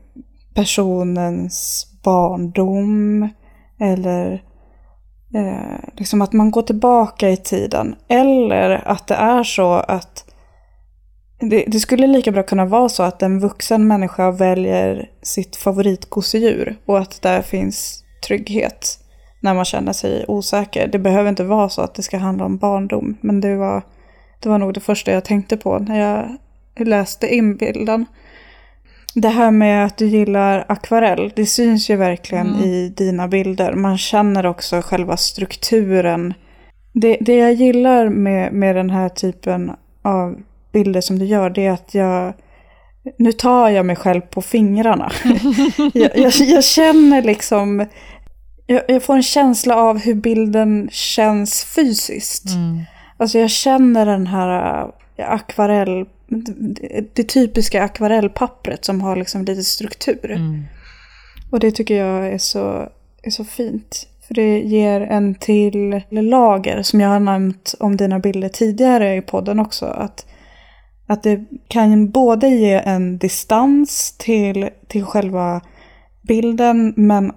[0.56, 3.30] personens barndom
[3.80, 4.44] eller
[5.36, 7.96] eh, liksom att man går tillbaka i tiden.
[8.08, 10.26] Eller att det är så att
[11.40, 16.76] det, det, skulle lika bra kunna vara så att en vuxen människa väljer sitt favoritgosedjur
[16.86, 19.00] och att där finns trygghet
[19.42, 20.88] när man känner sig osäker.
[20.88, 23.82] Det behöver inte vara så att det ska handla om barndom, men det var,
[24.40, 28.06] det var nog det första jag tänkte på när jag läste inbilden.
[29.22, 32.62] Det här med att du gillar akvarell, det syns ju verkligen mm.
[32.62, 33.74] i dina bilder.
[33.74, 36.34] Man känner också själva strukturen.
[36.94, 40.36] Det, det jag gillar med, med den här typen av
[40.74, 42.34] bilder som du gör, det är att jag...
[43.18, 45.12] Nu tar jag mig själv på fingrarna.
[45.94, 47.86] jag, jag, jag, känner liksom...
[48.66, 52.50] Jag, jag, får en känsla av hur bilden känns fysiskt.
[52.50, 52.82] Mm.
[53.18, 54.86] Alltså jag känner den här
[55.18, 56.06] akvarell
[57.14, 60.32] det typiska akvarellpappret som har liksom lite struktur.
[60.32, 60.64] Mm.
[61.52, 62.90] Och det tycker jag är så,
[63.24, 64.08] är så fint.
[64.28, 69.22] För det ger en till lager som jag har nämnt om dina bilder tidigare i
[69.22, 69.86] podden också.
[69.86, 70.26] Att,
[71.08, 75.62] att det kan både ge en distans till, till själva
[76.28, 77.32] bilden men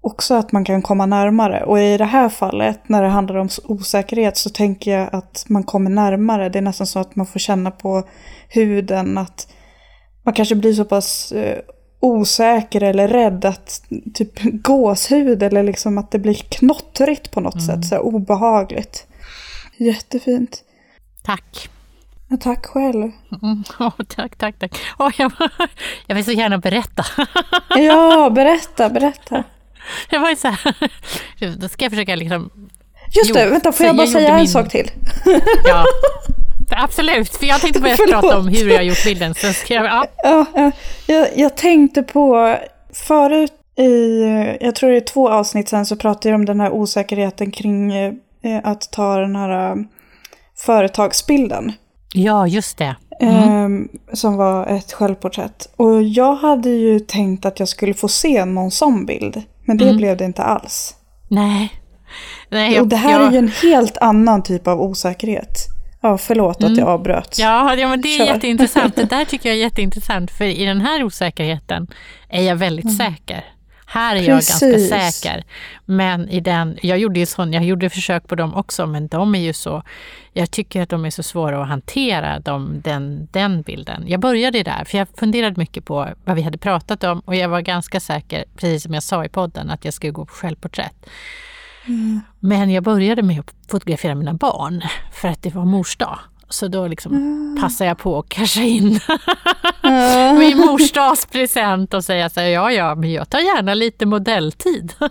[0.00, 1.64] också att man kan komma närmare.
[1.64, 5.62] Och i det här fallet, när det handlar om osäkerhet, så tänker jag att man
[5.62, 6.48] kommer närmare.
[6.48, 8.08] Det är nästan så att man får känna på
[8.48, 9.48] huden att
[10.22, 11.58] man kanske blir så pass eh,
[12.00, 13.82] osäker eller rädd att
[14.14, 17.66] typ gåshud eller liksom att det blir knottrigt på något mm.
[17.66, 19.06] sätt, så obehagligt.
[19.76, 20.62] Jättefint.
[21.22, 21.68] Tack.
[22.28, 23.12] Ja, tack själv.
[23.42, 24.78] Mm, oh, tack, tack, tack.
[24.98, 25.32] Oh, jag,
[26.06, 27.04] jag vill så gärna berätta.
[27.68, 29.44] ja, berätta, berätta.
[30.10, 32.50] Jag var så här, då ska jag försöka liksom...
[33.12, 34.48] Just det, jo, vänta, får jag bara jag säga en min...
[34.48, 34.90] sak till?
[35.64, 35.84] ja,
[36.70, 37.36] absolut.
[37.36, 39.34] För jag tänkte börja prata om hur jag gjort bilden.
[39.34, 40.06] Sen ska jag, ja.
[40.16, 40.70] Ja, ja.
[41.06, 42.56] Jag, jag tänkte på,
[42.92, 44.24] förut i,
[44.60, 47.92] jag tror det är två avsnitt sen, så pratade jag om den här osäkerheten kring
[47.92, 48.12] eh,
[48.64, 49.84] att ta den här uh,
[50.56, 51.72] företagsbilden.
[52.14, 52.96] Ja, just det.
[53.20, 53.82] Mm.
[53.82, 55.68] Eh, som var ett självporträtt.
[55.76, 59.42] Och jag hade ju tänkt att jag skulle få se någon sån bild.
[59.68, 59.96] Men det mm.
[59.96, 60.94] blev det inte alls.
[61.28, 61.72] Nej.
[62.48, 63.22] Nej jag, och det här jag...
[63.22, 65.66] är ju en helt annan typ av osäkerhet.
[66.00, 66.72] Ja, förlåt mm.
[66.72, 67.38] att jag avbröt.
[67.38, 68.34] Ja, ja men det är Kör.
[68.34, 68.96] jätteintressant.
[68.96, 70.30] Det där tycker jag är jätteintressant.
[70.30, 71.86] För i den här osäkerheten
[72.28, 72.96] är jag väldigt mm.
[72.96, 73.44] säker.
[73.90, 74.62] Här är Precis.
[74.62, 75.44] jag ganska säker.
[75.84, 79.34] Men i den, jag gjorde ju sån, jag gjorde försök på dem också, men de
[79.34, 79.82] är ju så,
[80.32, 84.04] jag tycker att de är så svåra att hantera, de, den, den bilden.
[84.06, 87.48] Jag började där, för jag funderade mycket på vad vi hade pratat om och jag
[87.48, 91.06] var ganska säker, precis som jag sa i podden, att jag skulle gå på självporträtt.
[91.86, 92.20] Mm.
[92.38, 96.18] Men jag började med att fotografera mina barn för att det var mors dag.
[96.48, 97.58] Så då liksom mm.
[97.60, 99.00] passar jag på att casha in
[99.82, 100.38] mm.
[100.38, 104.94] min morsdagspresent och säga så här, ja ja, men jag tar gärna lite modelltid.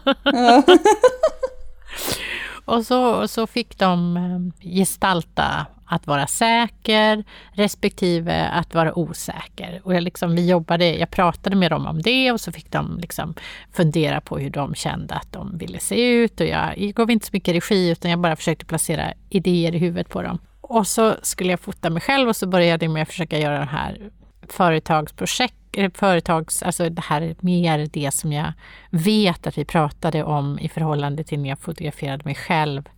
[2.65, 9.81] och så, så fick de eh, gestalta att vara säker respektive att vara osäker.
[9.83, 12.99] Och jag, liksom, vi jobbade, jag pratade med dem om det och så fick de
[12.99, 13.33] liksom
[13.73, 16.39] fundera på hur de kände att de ville se ut.
[16.39, 19.77] Och jag, jag gav inte så mycket regi utan jag bara försökte placera idéer i
[19.77, 20.39] huvudet på dem.
[20.69, 23.59] Och så skulle jag fota mig själv och så började jag med att försöka göra
[23.59, 24.09] det här
[24.49, 25.55] företagsprojekt,
[25.93, 28.53] företags, alltså det här är mer det som jag
[28.89, 32.89] vet att vi pratade om i förhållande till när jag fotograferade mig själv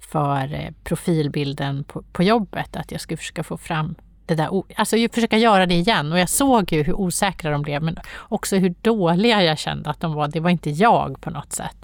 [0.00, 3.94] för eh, profilbilden på, på jobbet, att jag skulle försöka få fram
[4.26, 6.12] det där, alltså försöka göra det igen.
[6.12, 10.00] Och jag såg ju hur osäkra de blev, men också hur dåliga jag kände att
[10.00, 10.28] de var.
[10.28, 11.77] Det var inte jag på något sätt.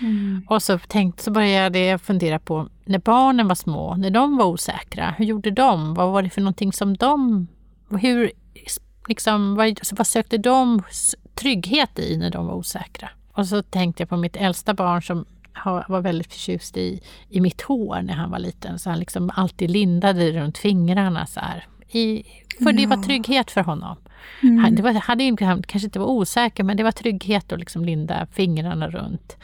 [0.00, 0.46] Mm.
[0.48, 4.44] Och så, tänkte, så började jag fundera på när barnen var små, när de var
[4.44, 5.94] osäkra, hur gjorde de?
[5.94, 7.46] Vad var det för någonting som de...
[8.00, 8.32] Hur,
[9.08, 10.82] liksom, vad, alltså, vad sökte de
[11.34, 13.08] trygghet i när de var osäkra?
[13.32, 15.24] Och så tänkte jag på mitt äldsta barn som
[15.88, 18.78] var väldigt förtjust i, i mitt hår när han var liten.
[18.78, 21.66] Så han liksom alltid lindade runt fingrarna så här.
[21.88, 22.24] I,
[22.58, 23.96] för det var trygghet för honom.
[24.42, 24.58] Mm.
[24.58, 27.84] Han, det var, hade, han kanske inte var osäker men det var trygghet att liksom
[27.84, 29.36] linda fingrarna runt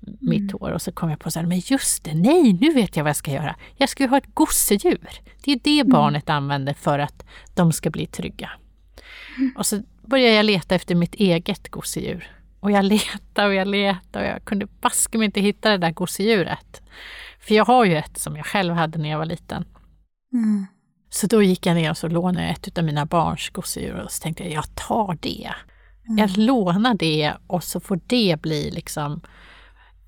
[0.00, 0.56] mitt mm.
[0.60, 0.70] hår.
[0.70, 3.08] Och så kom jag på så här, men just det, nej, nu vet jag vad
[3.08, 3.56] jag ska göra.
[3.76, 5.08] Jag ska ha ett gosedjur.
[5.44, 5.92] Det är det mm.
[5.92, 8.50] barnet använder för att de ska bli trygga.
[9.38, 9.52] Mm.
[9.56, 12.30] Och så började jag leta efter mitt eget gosedjur.
[12.60, 15.90] Och jag letade och jag letade och jag kunde baske mig inte hitta det där
[15.90, 16.82] gosedjuret.
[17.40, 19.64] För jag har ju ett som jag själv hade när jag var liten.
[21.10, 24.10] Så då gick jag ner och så lånade jag ett av mina barns gosedjur och
[24.10, 25.50] så tänkte jag, jag tar det.
[26.08, 26.18] Mm.
[26.18, 29.20] Jag lånar det och så får det bli liksom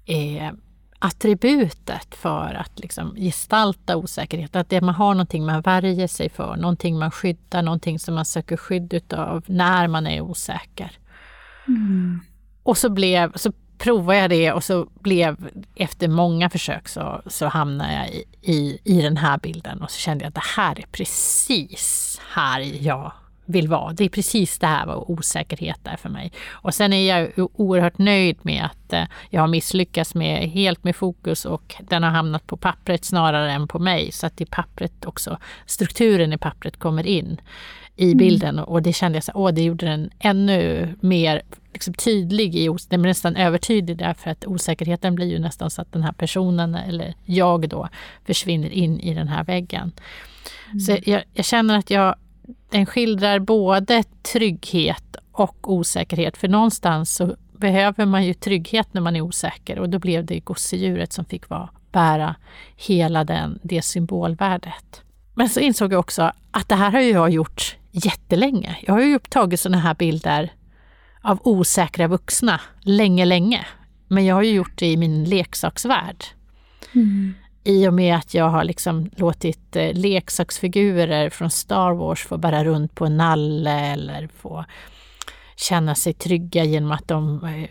[0.07, 0.53] eh,
[0.99, 4.57] attributet för att liksom gestalta osäkerhet.
[4.57, 8.25] Att det, man har någonting man värjer sig för, någonting man skyddar, någonting som man
[8.25, 10.99] söker skydd utav när man är osäker.
[11.69, 12.21] Mm.
[12.63, 15.37] Och så, blev, så provade jag det och så blev
[15.75, 19.99] efter många försök så, så hamnade jag i, i, i den här bilden och så
[19.99, 23.13] kände jag att det här är precis här jag
[23.45, 23.93] vill vara.
[23.93, 26.33] Det är precis det här vad osäkerhet är för mig.
[26.49, 30.97] Och sen är jag oerhört nöjd med att eh, jag har misslyckats med helt med
[30.97, 34.13] fokus och den har hamnat på pappret snarare än på mig.
[34.13, 37.41] Så att i pappret också, strukturen i pappret kommer in
[37.97, 38.17] i mm.
[38.17, 42.69] bilden och det kände jag så åh, det gjorde den ännu mer liksom tydlig, i,
[42.89, 46.75] den blir nästan övertydlig därför att osäkerheten blir ju nästan så att den här personen,
[46.75, 47.89] eller jag då,
[48.25, 49.93] försvinner in i den här väggen.
[50.67, 50.81] Mm.
[50.81, 52.15] Så jag, jag, känner att jag,
[52.71, 59.17] den skildrar både trygghet och osäkerhet, för någonstans så behöver man ju trygghet när man
[59.17, 62.35] är osäker och då blev det gosedjuret som fick vara, bära
[62.77, 65.03] hela den, det symbolvärdet.
[65.35, 68.77] Men så insåg jag också att det här har jag gjort jättelänge.
[68.87, 70.53] Jag har ju tagit sådana här bilder
[71.23, 73.67] av osäkra vuxna länge, länge.
[74.09, 76.25] Men jag har ju gjort det i min leksaksvärld.
[76.95, 77.35] Mm.
[77.65, 82.65] I och med att jag har liksom låtit eh, leksaksfigurer från Star Wars få bära
[82.65, 84.65] runt på en nalle eller få
[85.57, 87.69] känna sig trygga genom att de eh,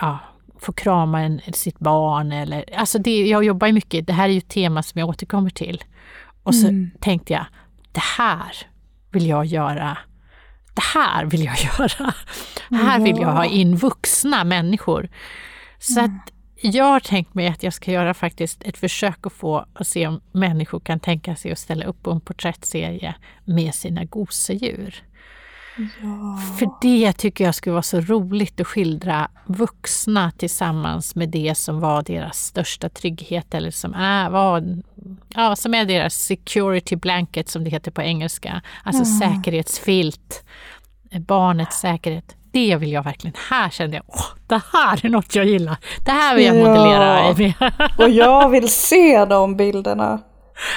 [0.00, 0.18] ja,
[0.58, 2.32] får krama en, sitt barn.
[2.32, 5.08] Eller, alltså det, jag jobbar ju mycket, det här är ju ett tema som jag
[5.08, 5.84] återkommer till.
[6.42, 6.90] Och så mm.
[7.00, 7.44] tänkte jag,
[7.92, 8.71] det här
[9.12, 9.98] vill jag göra
[10.74, 12.14] det här vill jag göra.
[12.70, 12.86] Mm.
[12.86, 15.08] Här vill jag ha in vuxna människor.
[15.78, 16.10] Så mm.
[16.16, 16.32] att
[16.74, 20.06] jag har tänkt mig att jag ska göra faktiskt ett försök att få att se
[20.06, 25.02] om människor kan tänka sig att ställa upp på en porträttserie med sina gosedjur.
[25.76, 26.38] Ja.
[26.58, 31.80] För det tycker jag skulle vara så roligt att skildra vuxna tillsammans med det som
[31.80, 34.64] var deras största trygghet eller som är, var,
[35.28, 38.62] ja, som är deras security blanket som det heter på engelska.
[38.84, 39.34] Alltså Mm.
[39.36, 40.44] säkerhetsfilt,
[41.26, 42.36] barnets säkerhet.
[42.52, 43.34] Det vill jag verkligen.
[43.50, 45.76] Här kände jag, åh, det här är något jag gillar.
[46.04, 46.68] Det här vill jag Ja.
[46.68, 47.28] modellera.
[47.98, 50.18] Och jag vill se de bilderna.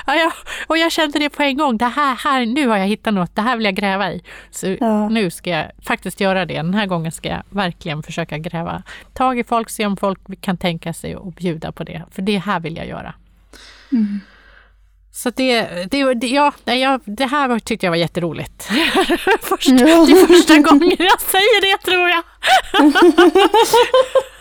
[0.07, 0.31] Ja, ja,
[0.67, 1.77] och jag kände det på en gång.
[1.77, 3.36] Det här, här, nu har jag hittat något.
[3.36, 4.23] Det här vill jag gräva i.
[4.51, 5.09] Så Ja.
[5.09, 6.53] nu ska jag faktiskt göra det.
[6.55, 8.83] Den här gången ska jag verkligen försöka gräva
[9.13, 12.03] tag i folk, se om folk kan tänka sig att bjuda på det.
[12.11, 13.13] För det här vill jag göra.
[15.11, 15.61] Så det,
[15.91, 18.63] det, det, ja, jag, det här tyckte jag var jätteroligt.
[19.41, 19.75] Först, Ja.
[19.86, 22.23] Det är första gången jag säger det tror jag.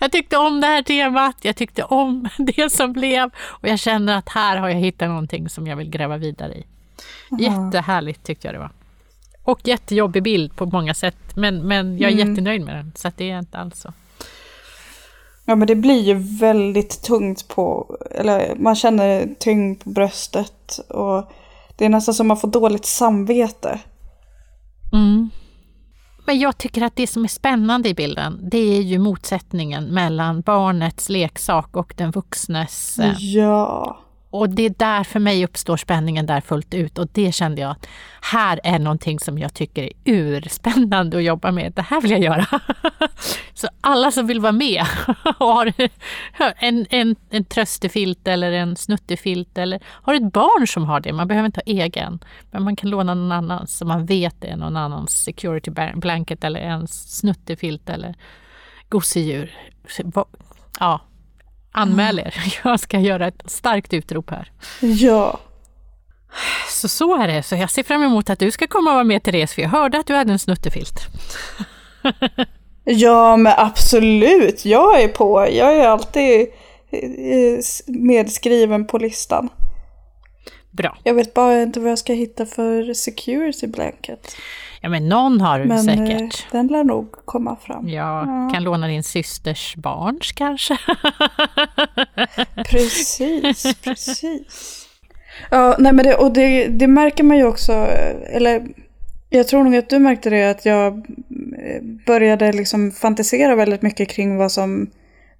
[0.00, 4.16] Jag tyckte om det här temat, jag tyckte om det som blev och jag känner
[4.16, 6.64] att här har jag hittat någonting som jag vill gräva vidare i.
[7.38, 8.70] Jättehärligt tyckte jag det var.
[9.44, 12.28] Och jättejobbig bild på många sätt men, men jag är Mm.
[12.28, 13.92] jättenöjd med den så det är inte alls så.
[15.44, 21.30] Ja men det blir ju väldigt tungt på, eller man känner tyngd på bröstet och
[21.76, 23.80] det är nästan som man får dåligt samvete.
[24.92, 25.30] Mm.
[26.30, 30.40] Men jag tycker att det som är spännande i bilden, det är ju motsättningen mellan
[30.40, 32.98] barnets leksak och den vuxnes.
[32.98, 33.98] Eh, ja.
[34.30, 37.70] Och det är där för mig uppstår spänningen där fullt ut och det kände jag
[37.70, 37.86] att
[38.20, 41.72] här är någonting som jag tycker är urspännande att jobba med.
[41.72, 42.46] Det här vill jag göra.
[43.54, 44.84] Så alla som vill vara med
[45.38, 45.72] och har
[46.58, 51.28] en, en, en tröstefilt eller en snuttefilt eller har ett barn som har det, man
[51.28, 52.20] behöver inte ha egen,
[52.50, 56.44] men man kan låna någon annans så man vet det är någon annans security blanket
[56.44, 58.14] eller en snuttefilt eller
[58.88, 59.54] gosedjur.
[60.80, 61.00] Ja,
[61.72, 62.34] anmäl er.
[62.64, 64.52] Jag ska göra ett starkt utrop här.
[64.80, 65.40] Ja.
[66.68, 67.42] Så så är det.
[67.42, 69.68] Så jag ser fram emot att du ska komma och vara med Therese, för jag
[69.68, 71.00] hörde att du hade en snuttefilt.
[72.84, 75.48] Ja men absolut, jag är på.
[75.52, 76.40] Jag är alltid
[76.90, 79.48] eh, medskriven på listan.
[80.70, 80.98] Bra.
[81.04, 84.36] Jag vet bara inte vad jag ska hitta för security blanket.
[84.80, 86.46] Ja, men någon har Men eh, säkert.
[86.52, 87.88] den lär nog komma fram.
[87.88, 90.78] Jag kan låna din systers barns kanske.
[92.70, 94.86] Precis, precis.
[95.50, 97.72] Ja, nej men det, och det, det märker man ju också,
[98.32, 98.66] eller
[99.30, 104.08] jag tror nog att du märkte det, att jag eh, började liksom fantisera väldigt mycket
[104.08, 104.90] kring vad som,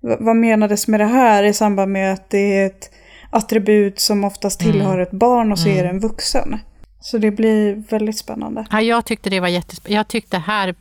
[0.01, 2.91] vad menades med det här i samband med att det är ett
[3.30, 6.59] attribut som oftast tillhör ett barn och så är det en vuxen.
[7.01, 8.66] Så det blir väldigt spännande.
[8.70, 9.96] Ja, jag tyckte det var jättespännande.
[9.96, 10.74] Jag tyckte här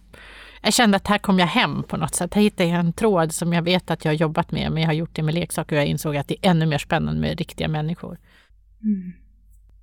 [0.61, 2.33] jag kände att här kom jag hem på något sätt.
[2.33, 4.89] Här hittade jag en tråd som jag vet att jag har jobbat med, men jag
[4.89, 7.37] har gjort det med leksaker och jag insåg att det är ännu mer spännande med
[7.37, 8.17] riktiga människor.
[8.83, 9.11] Mm.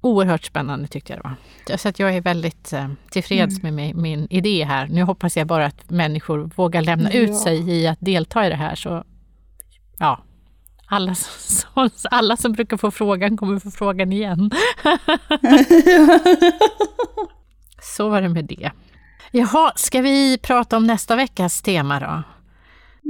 [0.00, 1.28] Oerhört spännande tyckte jag det
[1.68, 1.76] var.
[1.76, 4.88] Så att jag är väldigt eh, tillfreds med min, min idé här.
[4.88, 7.20] Nu hoppas jag bara att människor vågar lämna Ja.
[7.20, 8.74] ut sig i att delta i det här.
[8.74, 9.04] Så
[9.98, 10.22] ja,
[10.86, 14.50] alla som, alla som brukar få frågan kommer få frågan igen.
[17.82, 18.70] Så var det med det.
[19.30, 22.22] Jaha, ska vi prata om nästa veckas tema då?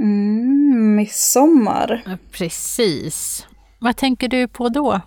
[0.03, 2.03] Mm, midsommar.
[2.05, 3.47] Ja, Precis.
[3.79, 5.01] Vad tänker du på då?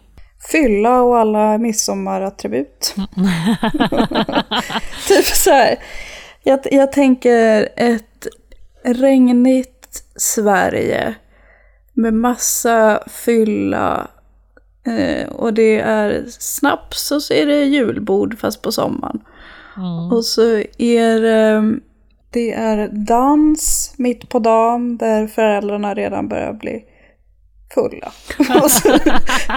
[0.53, 2.95] Fylla och alla midsommarattribut.
[5.09, 5.77] typ så här.
[6.43, 8.27] Jag, jag tänker ett
[8.85, 11.15] regnigt Sverige
[11.95, 14.09] med massa fylla.
[14.87, 19.21] Eh, och det är snaps och så är det julbord fast på sommaren.
[19.77, 20.13] Mm.
[20.13, 20.43] Och så
[20.79, 21.79] är det,
[22.31, 26.85] det är dans mitt på dagen där föräldrarna redan börjar bli
[27.75, 28.13] fulla.
[28.63, 28.99] och så,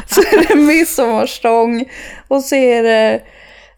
[0.08, 1.86] så är det midsommarstång
[2.28, 3.22] och så är det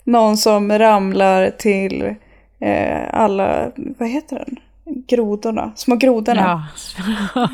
[0.04, 2.16] någon som ramlar till
[2.62, 4.60] eh, alla, vad heter den?
[5.08, 6.42] Grodorna, små grodorna.
[6.42, 6.64] Ja.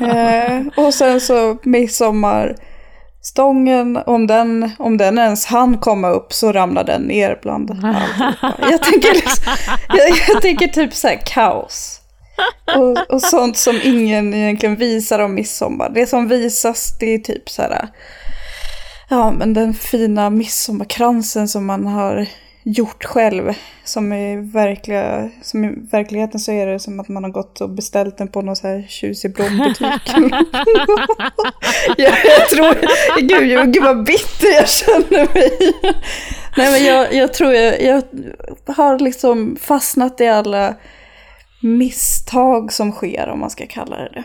[0.06, 6.84] Eh, och sen så midsommarstången, om den, om den ens hann komma upp så ramlar
[6.84, 8.54] den ner bland allihopa.
[8.70, 9.52] Jag tänker, liksom,
[9.88, 11.98] jag, jag tänker typ så här kaos.
[12.76, 15.90] Och, och sånt som ingen egentligen visar om midsommar.
[15.94, 17.88] Det som visas det är typ så här,
[19.08, 22.26] ja men den fina midsommarkransen som man har
[22.62, 23.52] gjort själv.
[23.84, 27.70] Som i, verkliga, som i verkligheten så är det som att man har gått och
[27.70, 30.02] beställt den på någon så här tjusig blombutik.
[31.96, 32.74] jag, jag tror,
[33.20, 35.72] gud, jag, gud vad bitter jag känner mig.
[36.56, 38.02] Nej men jag, jag tror jag, jag
[38.66, 40.74] har liksom fastnat i alla
[41.62, 44.24] misstag som sker om man ska kalla det det.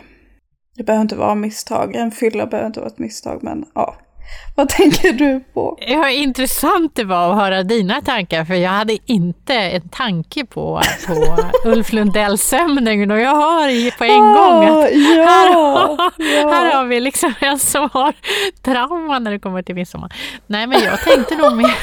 [0.76, 1.94] Det behöver inte vara misstag.
[1.94, 3.96] En fylla behöver inte vara ett misstag, men ja.
[4.54, 5.78] Vad tänker du på?
[5.80, 10.82] Ja, intressant det var att höra dina tankar, för jag hade inte en tanke på,
[11.06, 11.36] på
[11.68, 16.50] Ulf Lundells sömning och jag hör på en oh, gång att ja, här, har, ja.
[16.50, 18.14] här har vi liksom en som har
[18.62, 20.12] trauma när det kommer till midsommar.
[20.46, 21.74] Nej, men jag tänkte nog mer...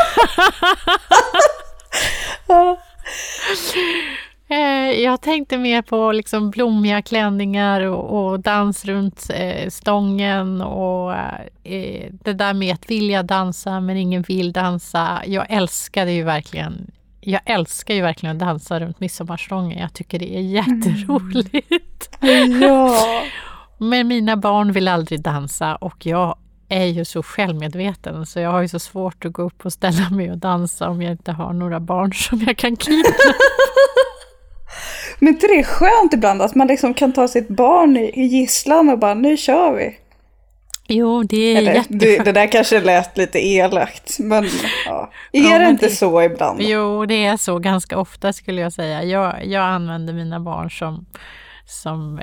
[4.47, 11.13] Eh, jag tänkte mer på liksom blommiga klänningar och, och dans runt eh, stången och
[11.63, 15.21] eh, det där med att vilja dansa men ingen vill dansa.
[15.25, 16.91] Jag älskade ju verkligen
[17.27, 19.79] jag älskar ju verkligen att dansa runt midsommarstången.
[19.79, 22.09] Jag tycker det är jätteroligt.
[22.21, 22.61] Mm.
[22.61, 23.01] Ja.
[23.77, 26.35] Men mina barn vill aldrig dansa och jag
[26.69, 30.09] är ju så självmedveten så jag har ju så svårt att gå upp och ställa
[30.09, 33.33] mig och dansa om jag inte har några barn som jag kan kidnappa.
[35.19, 38.89] Men inte det är skönt ibland att man liksom kan ta sitt barn i gisslan
[38.89, 39.97] och bara nu kör vi.
[40.87, 44.49] Jo, det är Eller, det, det där kanske lät lite elakt, men
[44.85, 45.11] ja.
[45.31, 46.61] Är ja, det inte det, så ibland?
[46.61, 49.03] Jo, det är så ganska ofta skulle jag säga.
[49.03, 51.05] Jag, jag använder mina barn som,
[51.65, 52.21] som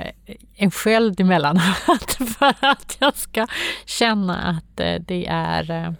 [0.55, 3.47] en sköld emellanåt för att jag ska
[3.85, 5.95] känna att eh, det är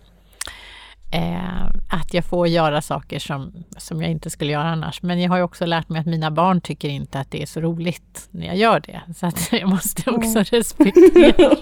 [1.13, 5.01] eh, att jag får göra saker som, som jag inte skulle göra annars.
[5.01, 7.45] Men jag har ju också lärt mig att mina barn tycker inte att det är
[7.45, 9.01] så roligt när jag gör det.
[9.15, 10.43] Så att jag måste också mm.
[10.51, 11.55] respektera.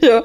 [0.00, 0.24] ja.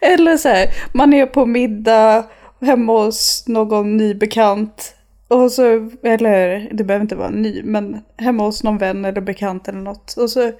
[0.00, 2.24] Eller så här, man är på middag
[2.60, 4.94] hemma hos någon ny bekant.
[5.28, 9.68] Och så, eller det behöver inte vara ny, men hemma hos någon vän eller bekant
[9.68, 10.14] eller något.
[10.16, 10.52] Och så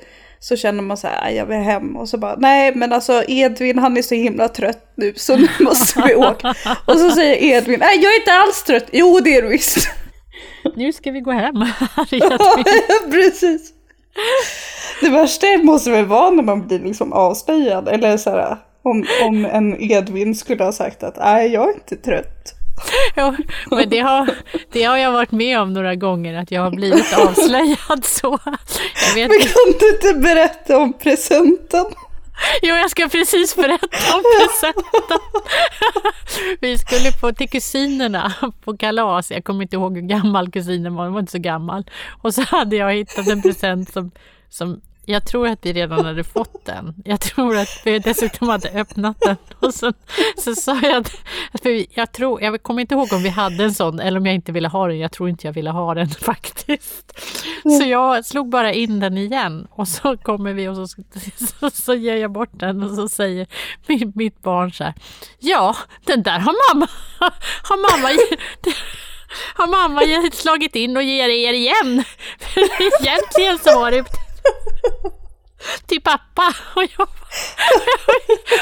[0.43, 3.79] så känner man så här, jag vill hem och så bara, nej men alltså Edvin
[3.79, 6.55] han är så himla trött nu så nu måste vi åka.
[6.87, 9.89] och så säger Edvin, nej jag är inte alls trött, jo det är du visst.
[10.77, 11.55] Nu ska vi gå hem.
[12.11, 12.39] ja,
[13.11, 13.73] precis.
[15.01, 19.45] Det värsta måste väl vara när man blir liksom avslöjad, eller så här, om, om
[19.45, 22.62] en Edvin skulle ha sagt att nej jag är inte trött.
[23.15, 23.35] Ja,
[23.71, 24.31] men det har,
[24.73, 28.39] det har jag varit med om några gånger, att jag har blivit avslöjad så.
[29.07, 31.85] Jag vet men kan du inte berätta om presenten?
[32.63, 35.19] Jo, jag ska precis berätta om presenten.
[36.61, 38.33] Vi skulle på till kusinerna
[38.65, 39.31] på kalas.
[39.31, 41.85] Jag kommer inte ihåg hur gammal kusinen var, hon var inte så gammal.
[42.23, 44.11] Och så hade jag hittat en present som,
[44.49, 46.95] som jag tror att vi redan hade fått den.
[47.05, 49.37] Jag tror att vi dessutom hade öppnat den.
[49.59, 49.93] Och så,
[50.39, 51.13] så sa jag att,
[51.53, 54.27] att vi, jag, tror, jag kommer inte ihåg om vi hade en sån eller om
[54.27, 54.99] jag inte ville ha den.
[54.99, 57.21] Jag tror inte jag ville ha den faktiskt.
[57.63, 60.87] Så jag slog bara in den igen och så kommer vi och så,
[61.61, 63.47] så, så ger jag bort den och så säger
[63.87, 64.95] min, mitt barn så här.
[65.39, 66.89] Ja, den där har mamma,
[67.63, 68.09] har mamma
[69.55, 72.05] har mamma slagit in och ger er igen.
[72.39, 72.61] För
[73.03, 74.05] egentligen så var det
[75.87, 76.55] till pappa.
[76.77, 77.09] Och jag,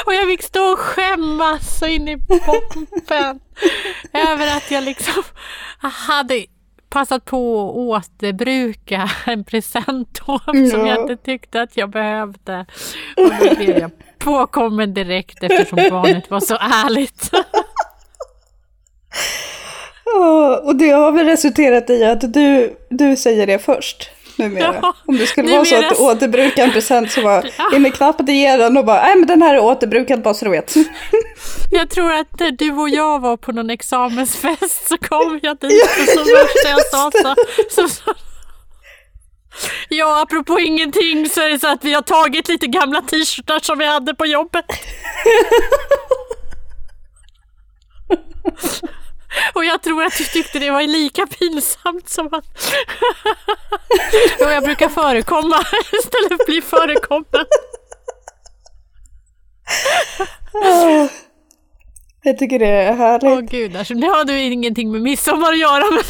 [0.05, 3.39] och jag fick stå och skämmas så in i bomben
[4.13, 5.23] över att jag liksom
[6.07, 6.45] hade
[6.89, 10.69] passat på att återbruka en present då, ja.
[10.69, 12.65] som jag inte tyckte att jag behövde.
[13.17, 17.31] Och då blev jag påkommen direkt eftersom barnet var så ärligt.
[20.63, 24.09] och det har väl resulterat i att du, du säger det först?
[24.41, 24.79] Numera.
[24.81, 25.57] Ja, Om det skulle numera.
[25.57, 27.75] vara så att du återbrukar en present så bara ja.
[27.75, 30.33] in med knappen i ge den och bara, nej men den här är återbrukad bara
[30.33, 30.75] så du vet.
[31.71, 36.09] Jag tror att du och jag var på någon examensfest så kom jag dit och
[36.09, 37.35] så värsta jag sa så,
[37.69, 38.13] så, så
[39.89, 43.77] Ja, apropå ingenting så är det så att vi har tagit lite gamla t-shirtar som
[43.77, 44.65] vi hade på jobbet.
[49.53, 52.45] Och jag tror att du tyckte det var lika pinsamt som att...
[54.39, 55.55] jag brukar förekomma
[55.99, 57.25] istället för att bli förekommen.
[62.23, 63.23] Jag tycker det är härligt.
[63.23, 65.83] Åh gud, alltså, det har du ingenting med midsommar att göra.
[65.91, 66.03] Men,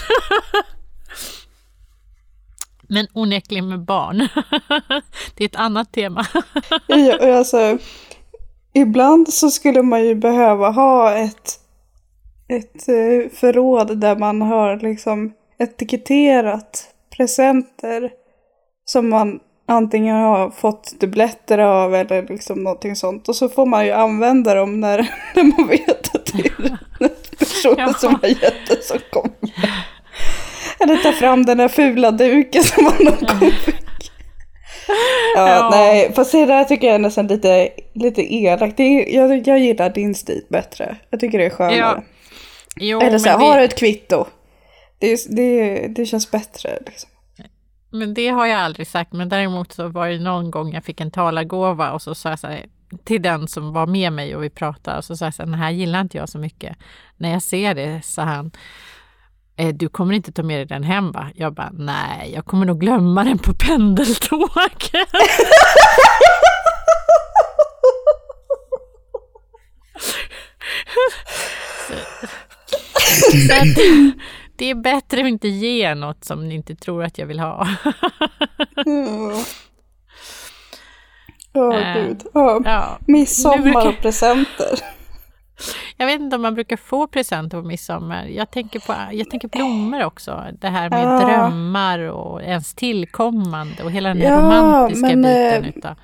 [2.88, 4.28] men onekligen med barn.
[5.36, 6.26] det är ett annat tema.
[6.88, 7.78] ja, alltså,
[8.74, 11.61] ibland så skulle man ju behöva ha ett
[12.52, 18.12] ett eh, förråd där man har liksom etiketterat presenter
[18.86, 23.30] som man antingen har fått dubbletter av eller liksom någonting sånt.
[23.30, 24.98] Och så får man ju använda dem när,
[25.36, 27.94] när man vet att det är personen ja.
[27.94, 29.54] som har gett det som kommer.
[30.80, 33.76] Eller ta fram den där fula duken som man någon gång fick.
[35.36, 38.80] Ja, ja, nej, fast det där tycker jag är nästan lite, lite elakt.
[38.80, 40.96] Jag, jag gillar din stil bättre.
[41.10, 41.78] Jag tycker det är skönare.
[41.78, 42.02] Ja.
[42.76, 43.44] Jo, Eller så här, det...
[43.46, 44.26] har du ett kvitto?
[45.00, 46.80] Det, det, det känns bättre.
[46.86, 47.10] Liksom.
[47.92, 49.14] Men det har jag aldrig sagt.
[49.14, 52.40] Men däremot så var det någon gång jag fick en talargåva och så sa jag
[52.40, 52.66] så här,
[53.04, 55.48] till den som var med mig och vi pratade och så sa jag så här,
[55.50, 56.78] den här gillar inte jag så mycket.
[57.18, 58.52] När jag ser det, sa han,
[59.56, 61.30] "Eh, du kommer inte ta med dig den hem va?
[61.36, 65.12] Jag bara, nej, jag kommer nog glömma den på pendeltåget.
[73.52, 73.76] att,
[74.56, 77.68] det är bättre att inte ge något som ni inte tror att jag vill ha.
[78.76, 79.44] Ja.
[81.54, 82.24] Åh Äh, gud.
[82.34, 82.62] Ja.
[82.66, 83.00] Ja.
[84.02, 84.80] Presenter.
[85.98, 88.26] Jag vet inte om man brukar få presenter på midsommar.
[88.26, 90.44] Jag tänker på, jag tänker på blommor också.
[90.62, 91.20] Det här med Ja.
[91.28, 95.64] drömmar och ens tillkommande och hela den Ja, romantiska men, biten.
[95.64, 95.96] eh, Utav.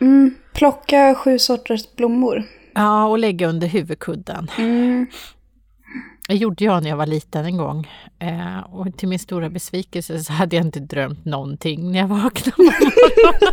[0.00, 0.34] Mm.
[0.54, 2.44] Plocka sju sorters blommor.
[2.74, 4.50] Ja, och lägga under huvudkudden.
[4.58, 5.06] Mm.
[6.28, 7.88] Det gjorde jag när jag var liten en gång.
[8.18, 12.50] Eh, och till min stora besvikelse så hade jag inte drömt någonting när jag vaknade
[12.50, 12.92] på morgonen.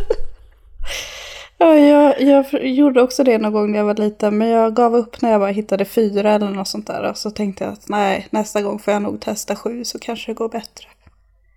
[1.58, 4.38] Ja, jag, jag gjorde också det någon gång när jag var liten.
[4.38, 7.10] Men jag gav upp när jag bara hittade fyra eller något sånt där.
[7.10, 10.30] Och så tänkte jag att nej, nästa gång får jag nog testa sju så kanske
[10.30, 10.86] det går bättre.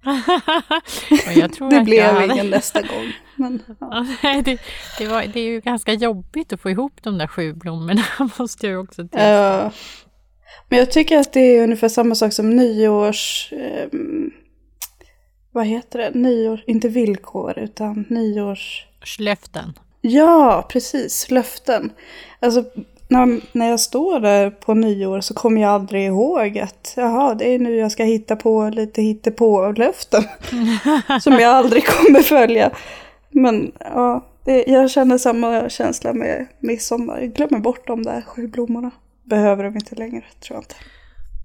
[1.28, 3.13] Och jag tror Det blev jag ingen nästa gång.
[3.36, 4.05] Men, ja.
[4.24, 4.59] Nej, det,
[4.99, 8.03] det, var, det är ju ganska jobbigt att få ihop de där sju blommorna,
[8.39, 9.20] måste jag också tillstå.
[9.20, 9.72] Ja.
[10.70, 13.53] Men jag tycker att det är ungefär samma sak som nyårs...
[13.53, 14.32] ehm,
[15.51, 16.12] vad heter det?
[16.14, 18.88] Nyår, inte villkor utan nyårs...
[19.20, 19.74] Löften.
[20.01, 21.32] Ja, precis.
[21.32, 21.91] Löften.
[22.39, 22.64] Alltså,
[23.08, 27.55] när, när jag står där på nyår så kommer jag aldrig ihåg att jaha, det
[27.55, 30.24] är nu jag ska hitta på lite hittepå-löften.
[31.22, 32.72] som jag aldrig kommer följa.
[33.30, 37.20] Men ja, det, jag känner samma känsla med midsommar.
[37.20, 38.91] Jag glömmer bort de där sju blommorna.
[39.30, 40.75] Behöver de inte längre, tror jag inte.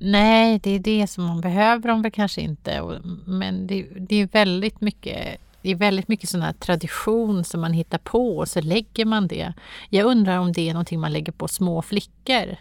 [0.00, 3.00] Nej, det är det som man behöver de väl kanske inte.
[3.26, 7.72] Men det, det är väldigt mycket det är väldigt mycket sån här tradition som man
[7.72, 9.52] hittar på och så lägger man det.
[9.90, 12.56] Jag undrar om det är någonting man lägger på små flickor.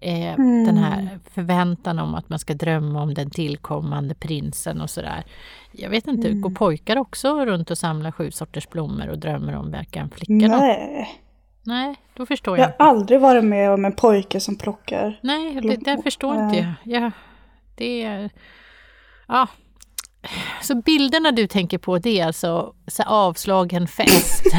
[0.00, 5.24] Eh, Den här förväntan om att man ska drömma om den tillkommande prinsen och sådär.
[5.72, 9.72] Jag vet inte, går pojkar också runt och samlar sju sorters blommor och drömmer om
[9.72, 10.58] vilken flicka de...
[10.58, 11.08] Nej,
[11.66, 12.84] Nej, då förstår jag jag.
[12.84, 15.18] har aldrig varit med om en pojke som plockar.
[15.22, 16.42] Nej, det, det förstår Nej.
[16.44, 17.02] inte jag.
[17.02, 17.10] Ja,
[17.74, 18.30] det är...
[19.28, 19.48] Ja.
[20.62, 22.74] Så bilderna du tänker på det är alltså
[23.06, 24.44] avslagen fest?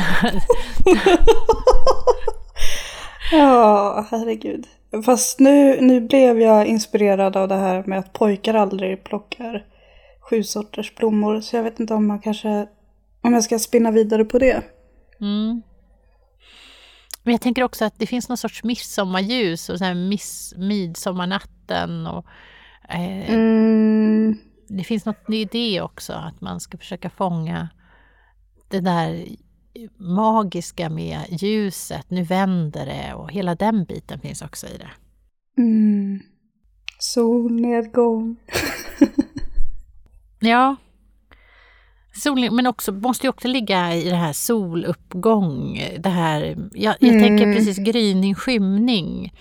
[3.31, 4.67] Ja, herregud.
[5.05, 9.65] Fast nu, nu blev jag inspirerad av det här med att pojkar aldrig plockar
[10.29, 11.41] sju sorters blommor.
[11.41, 12.67] Så jag vet inte om man kanske,
[13.21, 14.61] om jag ska spinna vidare på det.
[15.21, 15.61] Mm.
[17.27, 22.07] Men jag tänker också att det finns någon sorts midsommarljus och så här miss, midsommarnatten
[22.07, 22.25] och
[22.89, 27.69] eh, Mm, det finns något i det också, att man ska försöka fånga
[28.67, 29.25] det där
[29.97, 34.91] magiska med ljuset, nu vänder det och hela den biten finns också i det.
[35.61, 36.19] mm.
[36.99, 38.35] Solnedgång.
[40.39, 40.75] Ja.
[42.17, 47.09] Sol, men också, måste ju också ligga i det här soluppgång, det här, jag, jag
[47.09, 47.21] Mm.
[47.27, 49.33] tänker precis gryning, skymning.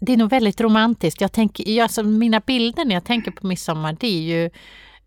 [0.00, 1.20] Det är nog väldigt romantiskt.
[1.20, 4.50] Jag tänker, jag, alltså, mina bilder när jag tänker på midsommar det är ju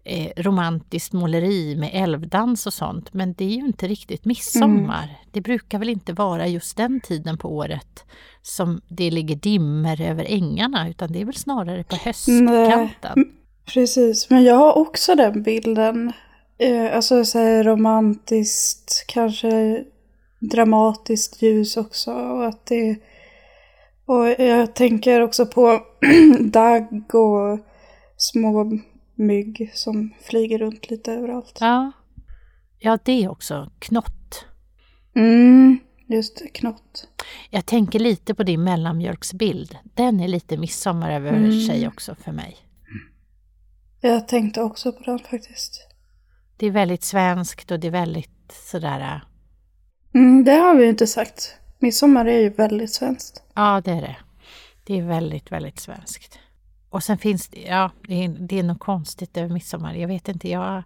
[0.04, 3.14] eh, romantiskt måleri med älvdans och sånt.
[3.14, 5.20] Men det är ju inte riktigt midsommar.
[5.32, 8.06] Det brukar väl inte vara just den tiden på året
[8.42, 13.32] som det ligger dimmer över ängarna utan det är väl snarare på höstkanten.
[13.74, 16.14] Precis, men jag har också den bilden.
[16.62, 19.84] Eh, alltså så här romantiskt, kanske
[20.40, 22.14] dramatiskt ljus också.
[22.14, 22.96] Och, att det,
[24.06, 25.82] och jag tänker också på
[26.40, 27.60] dagg och
[28.18, 28.80] små
[29.16, 31.58] mygg som flyger runt lite överallt.
[31.60, 31.92] Ja.
[32.80, 34.46] ja, det är också knott.
[35.16, 37.08] Mm, just det, knott.
[37.50, 39.78] Jag tänker lite på din mellanmjölksbild.
[39.84, 41.62] Den är lite midsommar över Mm.
[41.62, 42.58] sig också för mig.
[44.02, 45.88] Jag tänkte också på den faktiskt.
[46.62, 49.22] Det är väldigt svenskt och det är väldigt sådär...
[50.14, 51.56] Mm, det har vi ju inte sagt.
[51.80, 53.44] Midsommar är ju väldigt svenskt.
[53.54, 54.18] Ja, det är det.
[54.86, 56.40] Det är väldigt, väldigt svenskt.
[56.90, 59.94] Och sen finns det, ja, det är, det är något konstigt över midsommar.
[59.94, 60.84] Jag vet inte, jag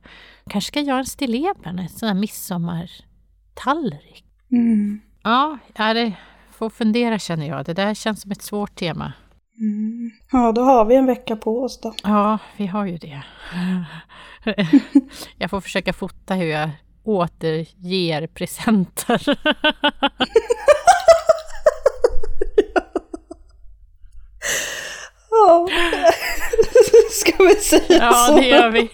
[0.50, 4.26] kanske ska göra en stilleben, en sån här midsommartallrik.
[4.52, 5.02] Mm.
[5.24, 6.14] Ja, ja, det
[6.52, 7.66] får fundera känner jag.
[7.66, 9.14] Det där känns som ett svårt tema.
[9.60, 10.12] Mm.
[10.32, 11.94] Ja, då har vi en vecka på oss då.
[12.04, 13.22] Ja, vi har ju det.
[15.38, 16.70] Jag får försöka fota hur jag
[17.04, 19.22] återger presenter.
[25.30, 25.68] Ja,
[27.12, 28.36] ska vi säga Ja, så?
[28.38, 28.90] det gör vi.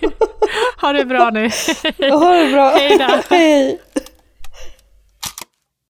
[0.82, 1.50] Ha det bra nu.
[2.10, 2.70] Ha det bra.
[2.70, 3.36] Hej då.
[3.36, 3.80] Hej.